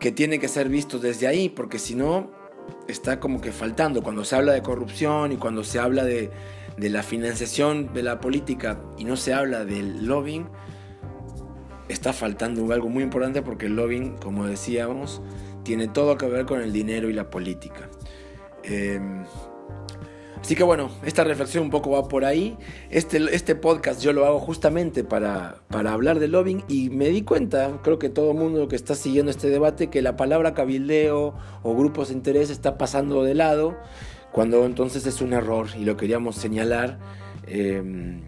que 0.00 0.12
tiene 0.12 0.38
que 0.38 0.48
ser 0.48 0.68
visto 0.68 0.98
desde 0.98 1.26
ahí, 1.26 1.48
porque 1.48 1.78
si 1.78 1.94
no, 1.94 2.30
está 2.88 3.20
como 3.20 3.40
que 3.40 3.52
faltando. 3.52 4.02
Cuando 4.02 4.24
se 4.24 4.36
habla 4.36 4.52
de 4.52 4.62
corrupción 4.62 5.32
y 5.32 5.36
cuando 5.36 5.64
se 5.64 5.80
habla 5.80 6.04
de, 6.04 6.30
de 6.76 6.90
la 6.90 7.02
financiación 7.02 7.92
de 7.94 8.02
la 8.02 8.20
política 8.20 8.80
y 8.98 9.04
no 9.04 9.16
se 9.16 9.32
habla 9.32 9.64
del 9.64 10.06
lobbying, 10.06 10.46
está 11.88 12.12
faltando 12.12 12.72
algo 12.72 12.88
muy 12.88 13.02
importante 13.02 13.42
porque 13.42 13.66
el 13.66 13.76
lobbying, 13.76 14.16
como 14.16 14.46
decíamos, 14.46 15.22
tiene 15.62 15.88
todo 15.88 16.16
que 16.16 16.26
ver 16.26 16.46
con 16.46 16.60
el 16.60 16.72
dinero 16.72 17.08
y 17.08 17.12
la 17.12 17.30
política. 17.30 17.88
Em, 18.62 19.24
así 20.40 20.54
que 20.54 20.64
bueno, 20.64 20.90
esta 21.04 21.24
reflexión 21.24 21.64
un 21.64 21.70
poco 21.70 21.90
va 21.90 22.08
por 22.08 22.24
ahí. 22.24 22.56
Este, 22.90 23.18
este 23.34 23.54
podcast 23.54 24.00
yo 24.02 24.12
lo 24.12 24.26
hago 24.26 24.38
justamente 24.38 25.04
para, 25.04 25.62
para 25.68 25.92
hablar 25.92 26.18
de 26.18 26.28
lobbying 26.28 26.64
y 26.68 26.90
me 26.90 27.08
di 27.08 27.22
cuenta, 27.22 27.80
creo 27.82 27.98
que 27.98 28.08
todo 28.08 28.32
el 28.32 28.36
mundo 28.36 28.68
que 28.68 28.76
está 28.76 28.94
siguiendo 28.94 29.30
este 29.30 29.48
debate, 29.48 29.88
que 29.88 30.02
la 30.02 30.16
palabra 30.16 30.54
cabildeo 30.54 31.34
o 31.62 31.74
grupos 31.74 32.08
de 32.08 32.14
interés 32.14 32.50
está 32.50 32.76
pasando 32.78 33.22
de 33.22 33.34
lado, 33.34 33.76
cuando 34.36 34.66
entonces 34.66 35.06
es 35.06 35.22
un 35.22 35.32
error 35.32 35.68
y 35.80 35.86
lo 35.86 35.96
queríamos 35.96 36.36
señalar. 36.36 36.98
Em, 37.46 38.20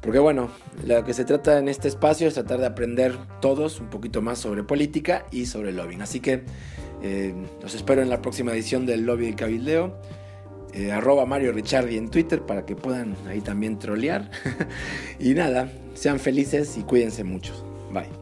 porque 0.00 0.18
bueno, 0.18 0.48
lo 0.86 1.04
que 1.04 1.12
se 1.12 1.26
trata 1.26 1.58
en 1.58 1.68
este 1.68 1.88
espacio 1.88 2.26
es 2.26 2.32
tratar 2.32 2.60
de 2.60 2.64
aprender 2.64 3.14
todos 3.42 3.78
un 3.78 3.90
poquito 3.90 4.22
más 4.22 4.38
sobre 4.38 4.62
política 4.62 5.26
y 5.30 5.44
sobre 5.44 5.70
lobbying. 5.70 6.00
Así 6.00 6.20
que 6.20 6.44
eh, 7.02 7.34
los 7.62 7.74
espero 7.74 8.00
en 8.00 8.08
la 8.08 8.22
próxima 8.22 8.52
edición 8.52 8.86
del 8.86 9.04
Lobby 9.04 9.26
del 9.26 9.36
Cabildeo. 9.36 10.00
Eh, 10.72 10.92
arroba 10.92 11.26
Mario 11.26 11.52
Ricciardi 11.52 11.98
en 11.98 12.08
Twitter 12.08 12.40
para 12.40 12.64
que 12.64 12.74
puedan 12.74 13.14
ahí 13.28 13.42
también 13.42 13.78
trolear. 13.78 14.30
y 15.20 15.34
nada, 15.34 15.70
sean 15.92 16.20
felices 16.20 16.78
y 16.78 16.84
cuídense 16.84 17.22
mucho. 17.22 17.52
Bye. 17.92 18.21